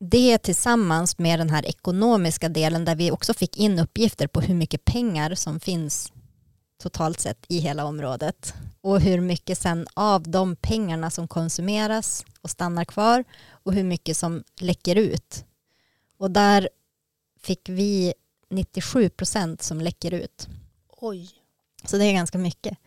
det 0.00 0.38
tillsammans 0.38 1.18
med 1.18 1.40
den 1.40 1.50
här 1.50 1.66
ekonomiska 1.66 2.48
delen 2.48 2.84
där 2.84 2.94
vi 2.94 3.10
också 3.10 3.34
fick 3.34 3.56
in 3.56 3.78
uppgifter 3.78 4.26
på 4.26 4.40
hur 4.40 4.54
mycket 4.54 4.84
pengar 4.84 5.34
som 5.34 5.60
finns 5.60 6.12
totalt 6.82 7.20
sett 7.20 7.44
i 7.48 7.58
hela 7.58 7.84
området 7.84 8.54
och 8.80 9.00
hur 9.00 9.20
mycket 9.20 9.58
sen 9.58 9.86
av 9.94 10.22
de 10.22 10.56
pengarna 10.56 11.10
som 11.10 11.28
konsumeras 11.28 12.24
och 12.40 12.50
stannar 12.50 12.84
kvar 12.84 13.24
och 13.50 13.72
hur 13.72 13.84
mycket 13.84 14.16
som 14.16 14.44
läcker 14.60 14.96
ut. 14.96 15.44
Och 16.18 16.30
där 16.30 16.68
fick 17.40 17.68
vi 17.68 18.14
97 18.50 19.08
procent 19.08 19.62
som 19.62 19.80
läcker 19.80 20.14
ut. 20.14 20.48
Oj. 20.88 21.30
Så 21.84 21.96
det 21.96 22.04
är 22.04 22.12
ganska 22.12 22.38
mycket. 22.38 22.78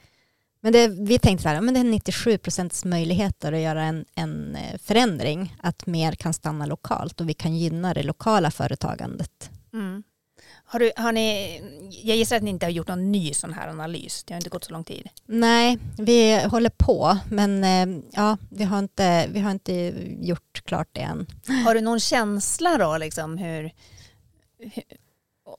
Men 0.60 0.73
det, 0.73 0.88
vi 0.88 1.19
tänkte 1.19 1.43
så 1.43 1.49
här, 1.49 1.62
men 1.62 1.73
det 1.73 1.79
är 1.79 1.84
97 1.84 2.38
procents 2.38 2.86
möjligheter 2.86 3.53
att 3.53 3.60
göra 3.60 3.84
en, 3.84 4.06
en 4.15 4.56
eh, 4.56 4.77
förändring, 4.77 5.56
att 5.60 5.86
mer 5.86 6.12
kan 6.12 6.34
stanna 6.34 6.65
lokalt 6.65 7.21
och 7.21 7.29
vi 7.29 7.34
kan 7.34 7.58
gynna 7.58 7.93
det 7.93 8.03
lokala 8.03 8.51
företagandet. 8.51 9.49
Mm. 9.73 10.03
Har 10.74 10.80
du, 10.80 10.92
har 10.96 11.12
ni, 11.12 11.62
jag 12.04 12.18
gissar 12.18 12.36
att 12.36 12.44
ni 12.44 12.50
inte 12.50 12.66
har 12.66 12.72
gjort 12.72 12.88
någon 12.88 13.12
ny 13.12 13.34
sån 13.34 13.54
här 13.54 13.68
analys. 13.68 14.24
Det 14.24 14.34
har 14.34 14.38
inte 14.38 14.50
gått 14.50 14.64
så 14.64 14.72
lång 14.72 14.84
tid. 14.84 15.10
Nej, 15.26 15.78
vi 15.98 16.44
håller 16.44 16.70
på, 16.70 17.18
men 17.30 17.64
eh, 17.64 18.02
ja, 18.12 18.38
vi 18.50 18.64
har 18.64 18.80
inte, 18.80 19.28
vi 19.28 19.40
har 19.40 19.52
inte 19.52 19.74
gjort 20.20 20.62
klart 20.66 20.88
det 20.92 21.02
än. 21.02 21.28
Har 21.66 21.76
du 21.76 21.82
någon 21.82 22.00
känsla 22.00 22.78
då, 22.78 22.98
liksom 22.98 23.38
hur, 23.38 23.72
hur 24.60 24.84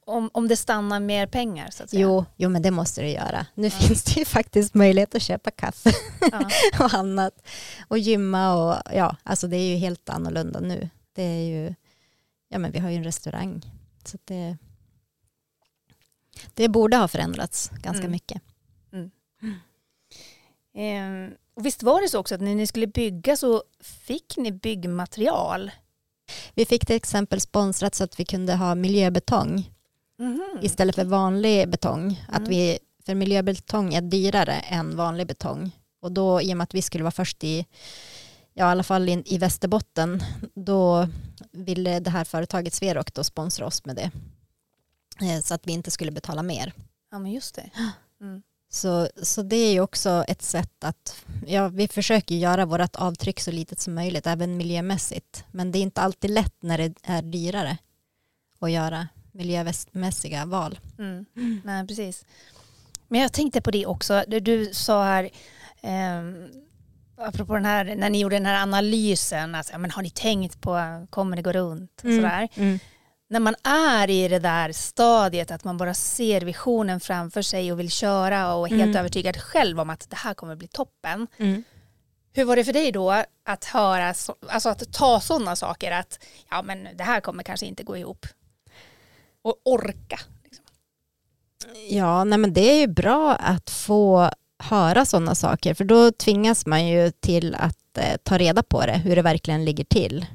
om, 0.07 0.31
om 0.33 0.48
det 0.48 0.57
stannar 0.57 1.00
mer 1.00 1.27
pengar 1.27 1.70
så 1.70 1.83
att 1.83 1.90
säga? 1.90 2.03
Jo, 2.03 2.24
jo, 2.37 2.48
men 2.48 2.62
det 2.62 2.70
måste 2.70 3.03
det 3.03 3.11
göra. 3.11 3.46
Nu 3.55 3.70
finns 3.70 4.05
det 4.05 4.18
ju 4.18 4.24
faktiskt 4.24 4.74
möjlighet 4.74 5.14
att 5.14 5.22
köpa 5.22 5.50
kaffe 5.50 5.90
Ja. 6.33 6.50
och 6.85 6.94
annat 6.94 7.48
och 7.88 7.98
gymma 7.98 8.55
och 8.55 8.94
ja, 8.94 9.16
alltså 9.22 9.46
det 9.46 9.57
är 9.57 9.68
ju 9.68 9.77
helt 9.77 10.09
annorlunda 10.09 10.61
nu. 10.61 10.88
Det 11.12 11.22
är 11.22 11.44
ju, 11.44 11.74
ja 12.48 12.59
men 12.59 12.70
vi 12.72 12.79
har 12.79 12.90
ju 12.90 12.96
en 12.96 13.05
restaurang 13.05 13.62
så 14.05 14.18
det, 14.24 14.57
det 16.54 16.68
borde 16.68 16.96
ha 16.96 17.08
förändrats 17.08 17.68
ganska 17.68 17.98
Mm. 18.00 18.10
mycket. 18.10 18.42
Ehm, 20.76 21.30
och 21.56 21.66
visst 21.66 21.82
var 21.82 22.02
det 22.02 22.08
så 22.08 22.18
också 22.18 22.34
att 22.34 22.40
när 22.40 22.54
ni 22.54 22.66
skulle 22.66 22.86
bygga 22.86 23.36
så 23.36 23.62
fick 23.80 24.36
ni 24.36 24.52
byggmaterial? 24.52 25.70
Vi 26.54 26.64
fick 26.66 26.86
till 26.86 26.96
exempel 26.96 27.40
sponsrat 27.40 27.94
så 27.94 28.04
att 28.04 28.20
vi 28.20 28.24
kunde 28.24 28.54
ha 28.54 28.74
miljöbetong 28.74 29.70
Mhm. 30.18 30.58
istället 30.62 30.94
för 30.94 31.04
vanlig 31.04 31.68
betong. 31.70 32.24
Att 32.28 32.38
Mm. 32.38 32.50
vi, 32.50 32.78
för 33.06 33.14
miljöbetong 33.14 33.94
är 33.94 34.00
dyrare 34.00 34.52
än 34.54 34.96
vanlig 34.96 35.26
betong. 35.26 35.70
Och 36.00 36.12
då 36.12 36.42
i 36.42 36.52
och 36.52 36.56
med 36.56 36.64
att 36.64 36.74
vi 36.74 36.82
skulle 36.82 37.04
vara 37.04 37.10
först 37.12 37.44
i, 37.44 37.66
ja, 38.54 38.64
i 38.68 38.70
alla 38.70 38.82
fall 38.82 39.08
i, 39.08 39.22
i 39.26 39.38
Västerbotten, 39.38 40.22
då 40.54 41.08
ville 41.52 42.00
det 42.00 42.10
här 42.10 42.24
företaget 42.24 42.74
Sverok 42.74 43.14
då 43.14 43.24
sponsra 43.24 43.66
oss 43.66 43.84
med 43.84 43.96
det. 43.96 44.10
Eh, 45.22 45.40
Så 45.42 45.55
att 45.55 45.66
vi 45.66 45.72
inte 45.72 45.90
skulle 45.90 46.11
betala 46.11 46.42
mer. 46.42 46.72
Ja 47.11 47.18
men 47.18 47.33
just 47.33 47.55
det. 47.55 47.70
Mm. 48.20 48.42
Så, 48.70 49.09
så 49.22 49.42
det 49.42 49.57
är 49.57 49.72
ju 49.72 49.81
också 49.81 50.24
ett 50.29 50.42
sätt 50.42 50.85
att, 50.85 51.24
ja 51.46 51.68
vi 51.68 51.88
försöker 51.88 52.35
göra 52.35 52.66
vårt 52.66 52.96
avtryck 52.96 53.40
så 53.40 53.50
litet 53.50 53.81
som 53.81 53.94
möjligt, 53.94 54.27
även 54.27 54.57
miljömässigt. 54.57 55.44
Men 55.53 55.72
det 55.72 55.79
är 55.79 55.83
inte 55.83 56.00
alltid 56.00 56.31
lätt 56.31 56.55
när 56.62 56.79
det 56.79 56.94
är 57.03 57.22
dyrare 57.22 57.79
att 58.61 58.70
göra 58.70 59.09
miljömässiga 59.33 60.46
val. 60.46 60.79
Mm. 60.98 61.27
Nej, 61.64 61.87
precis. 61.87 62.24
Men 63.09 63.20
jag 63.20 63.33
tänkte 63.33 63.61
på 63.61 63.70
det 63.70 63.87
också, 63.87 64.24
det 64.29 64.40
du 64.40 64.70
sa 64.74 65.05
här, 65.05 65.31
eh, 65.81 66.22
apropå 67.16 67.55
den 67.55 67.64
här, 67.64 67.85
när 67.96 68.11
ni 68.11 68.18
gjorde 68.20 68.37
den 68.37 68.46
här 68.46 68.62
analysen, 68.62 69.55
alltså, 69.55 69.79
men 69.79 69.90
har 69.90 70.03
ni 70.03 70.11
tänkt 70.11 70.61
på, 70.61 71.07
kommer 71.11 71.37
det 71.37 71.42
gå 71.42 71.53
runt? 71.53 71.92
Och 71.96 72.00
sådär. 72.11 72.48
När 73.28 73.40
man 73.40 73.54
är 73.64 74.10
i 74.10 74.28
det 74.28 74.38
där 74.38 74.72
stadiet 74.72 75.50
att 75.50 75.64
man 75.64 75.76
bara 75.76 75.94
ser 75.94 76.40
visionen 76.40 77.00
framför 77.00 77.42
sig 77.42 77.72
och 77.72 77.80
vill 77.80 77.90
köra 77.90 78.54
och 78.54 78.66
är 78.66 78.70
helt 78.70 78.82
Mm. 78.82 78.96
övertygad 78.96 79.37
själv 79.37 79.80
om 79.80 79.90
att 79.90 80.10
det 80.10 80.16
här 80.16 80.34
kommer 80.34 80.56
bli 80.56 80.68
toppen. 80.68 81.26
Mm. 81.38 81.64
Hur 82.32 82.44
var 82.44 82.56
det 82.56 82.64
för 82.64 82.72
dig 82.72 82.92
då 82.92 83.10
att 83.44 83.64
höra, 83.64 84.14
så, 84.14 84.37
alltså 84.48 84.68
att 84.68 84.92
ta 84.92 85.20
sådana 85.20 85.56
saker 85.56 85.90
att 85.92 86.18
ja 86.50 86.62
men 86.62 86.88
det 86.96 87.04
här 87.04 87.20
kommer 87.20 87.42
kanske 87.42 87.66
inte 87.66 87.82
gå 87.82 87.96
ihop. 87.96 88.26
Och 89.42 89.56
orka. 89.64 90.20
Liksom. 90.44 90.64
Ja, 91.88 92.24
nej 92.24 92.38
men 92.38 92.52
det 92.52 92.60
är 92.70 92.80
ju 92.80 92.87
bra 92.87 93.34
att 93.34 93.70
få 93.70 94.30
höra 94.58 95.04
sådana 95.04 95.34
saker 95.34 95.74
för 95.74 95.84
då 95.84 96.12
tvingas 96.12 96.66
man 96.66 96.87
ju 96.87 97.10
till 97.10 97.54
att 97.54 97.98
eh, 97.98 98.16
ta 98.22 98.38
reda 98.38 98.62
på 98.62 98.87
det, 98.87 98.92
hur 98.98 99.16
det 99.16 99.22
verkligen 99.22 99.64
ligger 99.64 99.84
till. 99.84 100.26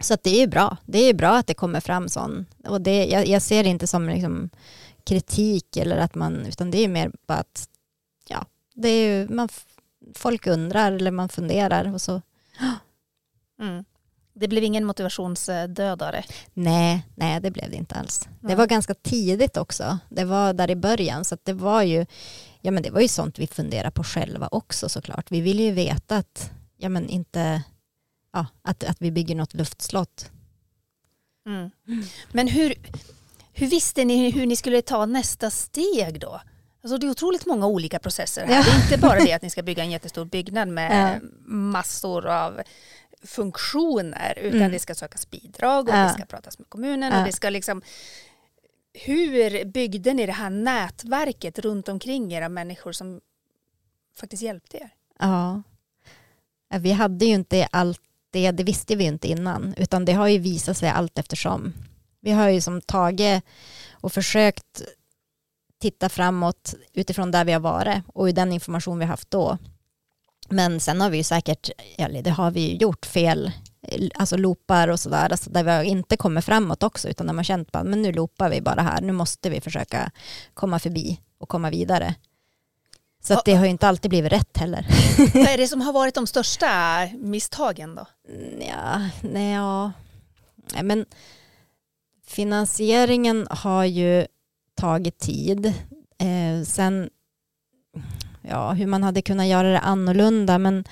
Så 0.00 0.14
att 0.14 0.22
det 0.22 0.30
är 0.30 0.40
ju 0.40 0.46
bra. 0.46 0.76
Det 0.86 0.98
är 0.98 1.06
ju 1.06 1.12
bra 1.12 1.36
att 1.36 1.46
det 1.46 1.54
kommer 1.54 1.80
fram 1.80 2.08
sån. 2.08 2.46
Och 2.68 2.80
det, 2.80 3.06
jag, 3.06 3.26
jag 3.26 3.42
ser 3.42 3.62
det 3.62 3.68
inte 3.68 3.86
som 3.86 4.08
liksom 4.08 4.50
kritik 5.04 5.76
eller 5.76 5.96
att 5.96 6.14
man, 6.14 6.46
utan 6.46 6.70
det 6.70 6.78
är 6.78 6.82
ju 6.82 6.88
mer 6.88 7.12
bara 7.26 7.38
att 7.38 7.68
ja, 8.28 8.44
det 8.74 8.88
är 8.88 9.08
ju, 9.08 9.28
man, 9.28 9.48
folk 10.14 10.46
undrar 10.46 10.92
eller 10.92 11.10
man 11.10 11.28
funderar 11.28 11.94
och 11.94 12.00
så 12.00 12.22
Mm. 13.60 13.84
Det 14.32 14.48
blev 14.48 14.64
ingen 14.64 14.84
motivationsdödare. 14.84 16.24
Nej, 16.54 17.06
nej 17.14 17.40
det 17.40 17.50
blev 17.50 17.70
det 17.70 17.76
inte 17.76 17.94
alls. 17.94 18.28
Det 18.40 18.46
Nej. 18.46 18.56
var 18.56 18.66
ganska 18.66 18.94
tidigt 18.94 19.56
också. 19.56 19.98
Det 20.08 20.24
var 20.24 20.52
där 20.52 20.70
i 20.70 20.76
början 20.76 21.24
så 21.24 21.36
det 21.42 21.52
var 21.52 21.82
ju 21.82 22.06
ja 22.60 22.70
men 22.70 22.82
det 22.82 22.90
var 22.90 23.00
ju 23.00 23.08
sånt 23.08 23.38
vi 23.38 23.46
funderade 23.46 23.90
på 23.90 24.04
själva 24.04 24.48
också 24.50 24.88
såklart. 24.88 25.30
Vi 25.30 25.40
ville 25.40 25.62
ju 25.62 25.72
veta 25.72 26.16
att 26.16 26.50
ja 26.76 26.88
men 26.88 27.08
inte 27.08 27.62
ja, 28.32 28.46
att, 28.62 28.84
att 28.84 28.96
vi 29.02 29.10
bygger 29.10 29.34
något 29.34 29.54
luftslott. 29.54 30.30
Mm. 31.46 31.70
Men 32.32 32.48
hur, 32.48 32.74
hur 33.52 33.66
visste 33.66 34.04
ni 34.04 34.30
hur 34.30 34.46
ni 34.46 34.56
skulle 34.56 34.82
ta 34.82 35.06
nästa 35.06 35.50
steg 35.50 36.20
då? 36.20 36.40
Alltså 36.82 36.98
det 36.98 37.06
är 37.06 37.10
otroligt 37.10 37.46
många 37.46 37.66
olika 37.66 37.98
processer 37.98 38.46
här. 38.46 38.54
Ja. 38.54 38.62
Det 38.62 38.70
är 38.70 38.82
inte 38.84 38.98
bara 38.98 39.18
det 39.20 39.32
att 39.32 39.42
ni 39.42 39.50
ska 39.54 39.62
bygga 39.62 39.82
en 39.82 39.90
jättestor 39.90 40.24
byggnad 40.24 40.68
med 40.68 41.20
Ja. 41.22 41.28
massor 41.46 42.26
av 42.26 42.60
funktioner 43.22 44.38
utan 44.38 44.58
Mm. 44.60 44.72
det 44.72 44.78
ska 44.78 44.94
sökas 44.94 45.30
bidrag 45.30 45.88
och 45.88 45.94
Ja. 45.94 46.02
det 46.04 46.10
ska 46.12 46.24
pratas 46.24 46.58
med 46.58 46.68
kommunen 46.68 47.12
Ja. 47.12 47.18
och 47.20 47.26
det 47.26 47.32
ska 47.32 47.50
liksom 47.50 47.82
hur 48.92 49.64
byggde 49.64 50.14
ni 50.14 50.26
det 50.26 50.32
här 50.32 50.50
nätverket 50.50 51.58
runt 51.58 51.88
omkring 51.88 52.32
er 52.32 52.42
av 52.42 52.50
människor 52.50 52.92
som 52.92 53.20
faktiskt 54.16 54.42
hjälpte 54.42 54.76
er? 54.76 54.90
Ja. 55.18 55.62
Ja, 56.68 56.78
Vi 56.78 56.90
hade 56.92 57.24
ju 57.24 57.34
inte 57.34 57.68
allt 57.72 58.00
det, 58.30 58.50
det 58.50 58.64
visste 58.64 58.96
vi 58.96 59.04
ju 59.04 59.10
inte 59.10 59.28
innan, 59.28 59.74
utan 59.76 60.04
det 60.04 60.12
har 60.12 60.28
ju 60.28 60.38
visat 60.38 60.76
sig 60.76 60.88
allt 60.88 61.18
eftersom. 61.18 61.72
Vi 62.20 62.30
har 62.30 62.48
ju 62.48 62.60
som 62.60 62.80
tagit 62.80 63.44
och 63.92 64.12
försökt 64.12 64.82
titta 65.80 66.08
framåt 66.08 66.74
utifrån 66.92 67.30
där 67.30 67.44
vi 67.44 67.52
har 67.52 67.60
varit 67.60 68.02
och 68.06 68.28
i 68.28 68.32
den 68.32 68.52
information 68.52 68.98
vi 68.98 69.04
har 69.04 69.10
haft 69.10 69.30
då. 69.30 69.58
Men 70.48 70.80
sen 70.80 71.00
har 71.00 71.10
vi 71.10 71.16
ju 71.16 71.24
säkert, 71.24 71.70
eller 71.98 72.22
det 72.22 72.30
har 72.30 72.50
vi 72.50 72.60
ju 72.60 72.76
gjort 72.76 73.06
fel, 73.06 73.52
alltså 74.14 74.36
loopar 74.36 74.88
och 74.88 75.00
sådär, 75.00 75.30
alltså 75.30 75.50
där 75.50 75.82
vi 75.82 75.88
inte 75.88 76.16
kommit 76.16 76.44
framåt 76.44 76.82
också, 76.82 77.08
utan 77.08 77.26
där 77.26 77.34
man 77.34 77.44
känt 77.44 77.76
att 77.76 77.86
nu 77.86 78.12
loopar 78.12 78.50
vi 78.50 78.60
bara 78.60 78.82
här, 78.82 79.00
nu 79.00 79.12
måste 79.12 79.50
vi 79.50 79.60
försöka 79.60 80.10
komma 80.54 80.78
förbi 80.78 81.20
och 81.38 81.48
komma 81.48 81.70
vidare. 81.70 82.14
Så 83.20 83.34
att 83.34 83.44
det 83.44 83.54
har 83.54 83.64
ju 83.64 83.70
inte 83.70 83.88
alltid 83.88 84.08
blivit 84.08 84.32
rätt 84.32 84.56
heller. 84.56 84.86
Vad 85.34 85.48
är 85.48 85.58
det 85.58 85.66
som 85.68 85.80
har 85.80 85.92
varit 85.92 86.14
de 86.14 86.26
största 86.26 86.68
misstagen 87.18 87.94
då? 87.94 88.06
Ja, 88.60 89.08
nej, 89.22 89.52
ja. 89.52 89.92
men 90.82 91.06
finansieringen 92.26 93.46
har 93.50 93.84
ju 93.84 94.26
tagit 94.74 95.18
tid. 95.18 95.66
Eh, 96.18 96.64
sen, 96.64 97.10
ja, 98.42 98.72
hur 98.72 98.86
man 98.86 99.02
hade 99.02 99.22
kunnat 99.22 99.46
göra 99.46 99.68
det 99.68 99.78
annorlunda, 99.78 100.58
men 100.58 100.84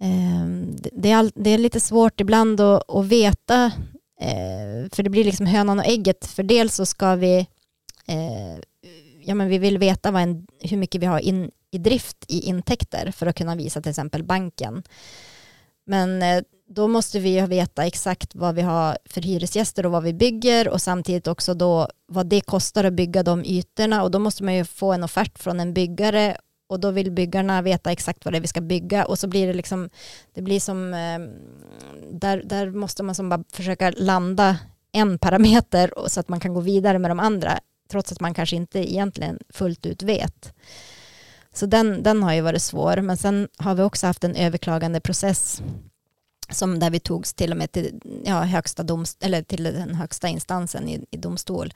eh, 0.00 0.46
det, 0.92 1.10
är 1.10 1.16
all, 1.16 1.32
det, 1.34 1.50
är 1.50 1.58
lite 1.58 1.80
svårt 1.80 2.20
ibland 2.20 2.60
att, 2.60 2.90
att 2.90 3.06
veta, 3.06 3.64
eh, 4.20 4.90
för 4.92 5.02
det 5.02 5.10
blir 5.10 5.24
liksom 5.24 5.46
hönan 5.46 5.78
och 5.78 5.86
ägget, 5.86 6.26
för 6.26 6.42
dels 6.42 6.74
så 6.74 6.86
ska 6.86 7.14
vi 7.14 7.38
eh, 8.06 8.60
ja, 9.26 9.34
men 9.34 9.48
vi 9.48 9.58
vill 9.58 9.78
veta 9.78 10.10
vad 10.10 10.22
en, 10.22 10.46
hur 10.60 10.76
mycket 10.76 11.02
vi 11.02 11.06
har 11.06 11.20
in, 11.20 11.50
i 11.70 11.78
drift 11.78 12.24
i 12.28 12.40
intäkter 12.40 13.10
för 13.10 13.26
att 13.26 13.36
kunna 13.36 13.54
visa 13.54 13.80
till 13.80 13.90
exempel 13.90 14.24
banken. 14.24 14.82
Men 15.86 16.22
eh, 16.22 16.42
då 16.68 16.88
måste 16.88 17.20
vi 17.20 17.40
veta 17.40 17.84
exakt 17.84 18.34
vad 18.34 18.54
vi 18.54 18.62
har 18.62 18.98
för 19.04 19.20
hyresgäster 19.20 19.86
och 19.86 19.92
vad 19.92 20.02
vi 20.02 20.14
bygger 20.14 20.68
och 20.68 20.82
samtidigt 20.82 21.26
också 21.26 21.54
då 21.54 21.88
vad 22.06 22.26
det 22.26 22.40
kostar 22.40 22.84
att 22.84 22.92
bygga 22.92 23.22
de 23.22 23.44
ytorna 23.44 24.02
och 24.02 24.10
då 24.10 24.18
måste 24.18 24.44
man 24.44 24.54
ju 24.54 24.64
få 24.64 24.92
en 24.92 25.04
offert 25.04 25.38
från 25.38 25.60
en 25.60 25.74
byggare 25.74 26.36
och 26.68 26.80
då 26.80 26.90
vill 26.90 27.10
byggarna 27.10 27.62
veta 27.62 27.92
exakt 27.92 28.24
vad 28.24 28.34
det 28.34 28.38
är 28.38 28.40
vi 28.40 28.46
ska 28.46 28.60
bygga 28.60 29.04
och 29.04 29.18
så 29.18 29.28
blir 29.28 29.46
det 29.46 29.52
liksom, 29.52 29.90
det 30.34 30.42
blir 30.42 30.60
som, 30.60 30.94
eh, 30.94 31.18
där, 32.12 32.42
där 32.44 32.70
måste 32.70 33.02
man 33.02 33.14
som 33.14 33.28
bara 33.28 33.44
försöka 33.52 33.92
landa 33.96 34.58
en 34.92 35.18
parameter 35.18 35.92
så 36.06 36.20
att 36.20 36.28
man 36.28 36.40
kan 36.40 36.54
gå 36.54 36.60
vidare 36.60 36.98
med 36.98 37.10
de 37.10 37.20
andra 37.20 37.58
trots 37.88 38.12
att 38.12 38.20
man 38.20 38.34
kanske 38.34 38.56
inte 38.56 38.92
egentligen 38.92 39.38
fullt 39.48 39.86
ut 39.86 40.02
vet. 40.02 40.52
Så 41.54 41.66
den, 41.66 42.02
den 42.02 42.22
har 42.22 42.32
ju 42.32 42.40
varit 42.40 42.62
svår, 42.62 42.96
men 42.96 43.16
sen 43.16 43.48
har 43.56 43.74
vi 43.74 43.82
också 43.82 44.06
haft 44.06 44.24
en 44.24 44.36
överklagande 44.36 45.00
process 45.00 45.62
som 46.50 46.78
där 46.78 46.90
vi 46.90 47.00
togs 47.00 47.34
till 47.34 47.50
och 47.50 47.56
med 47.56 47.72
till, 47.72 48.00
ja, 48.24 48.42
högsta 48.42 48.82
domst 48.82 49.22
eller 49.22 49.42
till 49.42 49.62
den 49.62 49.94
högsta 49.94 50.28
instansen 50.28 50.88
i, 50.88 51.04
i 51.10 51.16
domstol. 51.16 51.72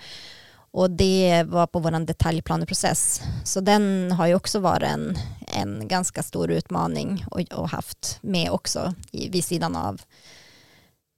Och 0.71 0.91
det 0.91 1.45
var 1.49 1.67
på 1.67 1.79
vår 1.79 2.07
detaljplaneprocess. 2.07 3.23
Så 3.45 3.61
den 3.61 4.13
har 4.13 4.27
ju 4.27 4.35
också 4.35 4.61
varit 4.61 4.89
en, 4.89 5.19
en 5.47 5.89
ganska 5.89 6.23
stor 6.23 6.51
utmaning 6.51 7.25
och, 7.31 7.41
och 7.41 7.69
haft 7.69 8.19
med 8.21 8.51
också 8.51 8.95
i, 9.11 9.29
vid 9.29 9.45
sidan 9.45 9.77
av. 9.77 10.01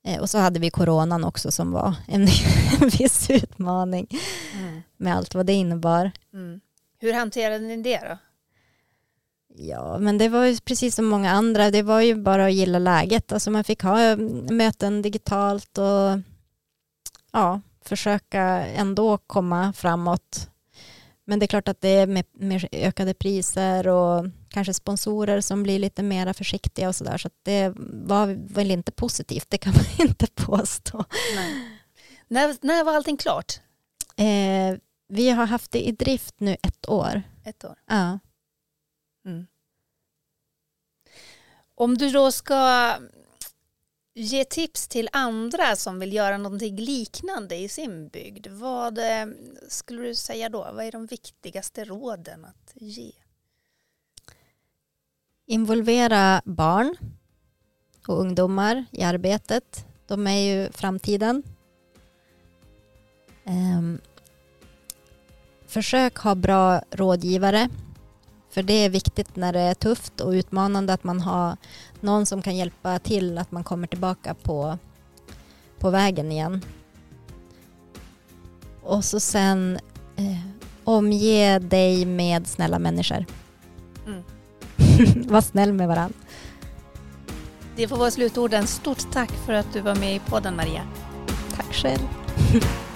Eh, 0.05 0.21
och 0.21 0.31
så 0.31 0.39
hade 0.39 0.61
vi 0.61 0.71
coronan 0.71 1.25
också 1.25 1.51
som 1.51 1.73
var 1.73 1.95
en, 2.09 2.23
en 2.81 2.89
viss 2.89 3.31
utmaning 3.31 4.07
mm. 4.59 4.83
med 4.97 5.17
allt 5.17 5.35
vad 5.35 5.47
det 5.47 5.53
innebar. 5.53 6.11
Mm. 6.33 6.61
Hur 6.99 7.13
hanterade 7.13 7.59
ni 7.59 7.77
det 7.77 8.01
då? 8.09 8.19
Ja, 9.55 9.99
men 9.99 10.19
det 10.19 10.29
var 10.29 10.45
ju 10.45 10.57
precis 10.59 10.95
som 10.95 11.07
många 11.07 11.31
andra. 11.31 11.71
Det 11.71 11.83
var 11.83 12.01
ju 12.01 12.15
bara 12.15 12.47
att 12.47 12.53
gilla 12.53 12.79
läget. 12.79 13.33
Alltså 13.33 13.51
man 13.51 13.65
fick 13.65 13.83
ha 13.83 14.17
möten 14.51 15.03
digitalt 15.03 15.79
och 15.79 16.21
ja, 17.33 17.61
försöka 17.85 18.43
ändå 18.67 19.19
komma 19.19 19.73
framåt. 19.73 20.50
Men 21.31 21.39
det 21.39 21.45
är 21.45 21.49
klart 21.49 21.69
att 21.69 21.81
det 21.81 21.89
är 21.89 22.07
med, 22.07 22.25
med 22.33 22.69
ökade 22.73 23.15
priser 23.15 23.89
och 23.89 24.27
kanske 24.49 24.75
sponsorer 24.75 25.41
som 25.41 25.63
blir 25.63 25.79
lite 25.79 26.03
mer 26.03 26.33
försiktiga 26.33 26.89
och 26.89 26.97
sådär. 26.97 27.19
Så, 27.19 27.29
så 27.29 27.35
det 27.43 27.73
var 28.07 28.27
väl 28.55 28.71
inte 28.71 28.93
positivt, 28.93 29.47
det 29.49 29.59
kan 29.59 29.73
man 29.77 30.09
inte 30.09 30.27
påstå. 30.27 31.05
Nej. 31.35 31.81
När, 32.29 32.57
när 32.61 32.85
var 32.85 32.95
allting 32.95 33.17
klart? 33.17 33.61
Eh, 34.17 34.79
vi 35.09 35.31
har 35.31 35.47
haft 35.47 35.71
det 35.71 35.89
i 35.89 35.93
drift 35.93 36.35
nu 36.41 36.57
ett 36.63 36.89
år. 36.89 37.23
Ett 37.45 37.65
år? 37.65 37.75
Ja. 37.87 38.19
Mm. 39.25 39.47
Om 41.75 41.99
du 41.99 42.11
då 42.11 42.33
ska 42.33 42.91
ge 44.21 44.45
tips 44.45 44.89
till 44.89 45.09
andra 45.13 45.77
som 45.77 45.99
vill 45.99 46.13
göra 46.13 46.39
någonting 46.39 46.77
liknande 46.77 47.57
i 47.57 47.69
sin 47.69 48.09
bygd, 48.09 48.47
vad 48.47 48.99
eh, 48.99 49.27
skulle 49.69 50.03
du 50.03 50.15
säga 50.15 50.49
då? 50.49 50.59
Vad 50.73 50.85
är 50.85 50.93
de 50.93 51.07
viktigaste 51.07 51.85
råden 51.85 52.45
att 52.45 52.73
ge? 52.75 53.13
Involvera 55.47 56.43
barn 56.45 56.97
och 58.07 58.21
ungdomar 58.21 58.85
i 58.93 59.03
arbetet. 59.03 59.87
De 60.07 60.27
är 60.27 60.41
ju 60.41 60.73
framtiden. 60.73 61.43
Ehm, 63.45 64.01
försök 65.67 66.17
ha 66.17 66.35
bra 66.35 66.83
rådgivare 66.91 67.69
för 68.51 68.63
det 68.63 68.73
är 68.85 68.91
viktigt 68.91 69.37
när 69.37 69.53
det 69.53 69.61
är 69.61 69.75
tufft 69.75 70.21
och 70.21 70.31
utmanande 70.31 70.93
att 70.93 71.05
man 71.05 71.21
har 71.21 71.57
någon 72.01 72.27
som 72.27 72.43
kan 72.43 72.57
hjälpa 72.57 72.99
till 72.99 73.39
att 73.39 73.53
man 73.53 73.65
kommer 73.65 73.87
tillbaka 73.87 74.35
på, 74.35 74.79
på 75.79 75.91
vägen 75.91 76.33
igen. 76.33 76.65
Och 78.83 79.05
så 79.05 79.21
sen 79.21 79.79
eh, 80.17 80.39
omge 80.85 81.59
dig 81.59 82.05
med 82.05 82.47
snälla 82.47 82.79
människor. 82.79 83.25
Mm. 84.07 84.23
Var 85.29 85.41
snäll 85.41 85.73
med 85.73 85.89
varandra. 85.89 86.19
Det 87.77 87.89
får 87.89 87.97
vara 87.97 88.11
slutorden. 88.11 88.67
Stort 88.67 89.13
tack 89.13 89.31
för 89.31 89.53
att 89.53 89.73
du 89.73 89.81
var 89.81 89.95
med 89.95 90.17
i 90.17 90.19
podden 90.19 90.57
Maria. 90.57 90.83
Tack 91.57 91.75
själv. 91.75 92.01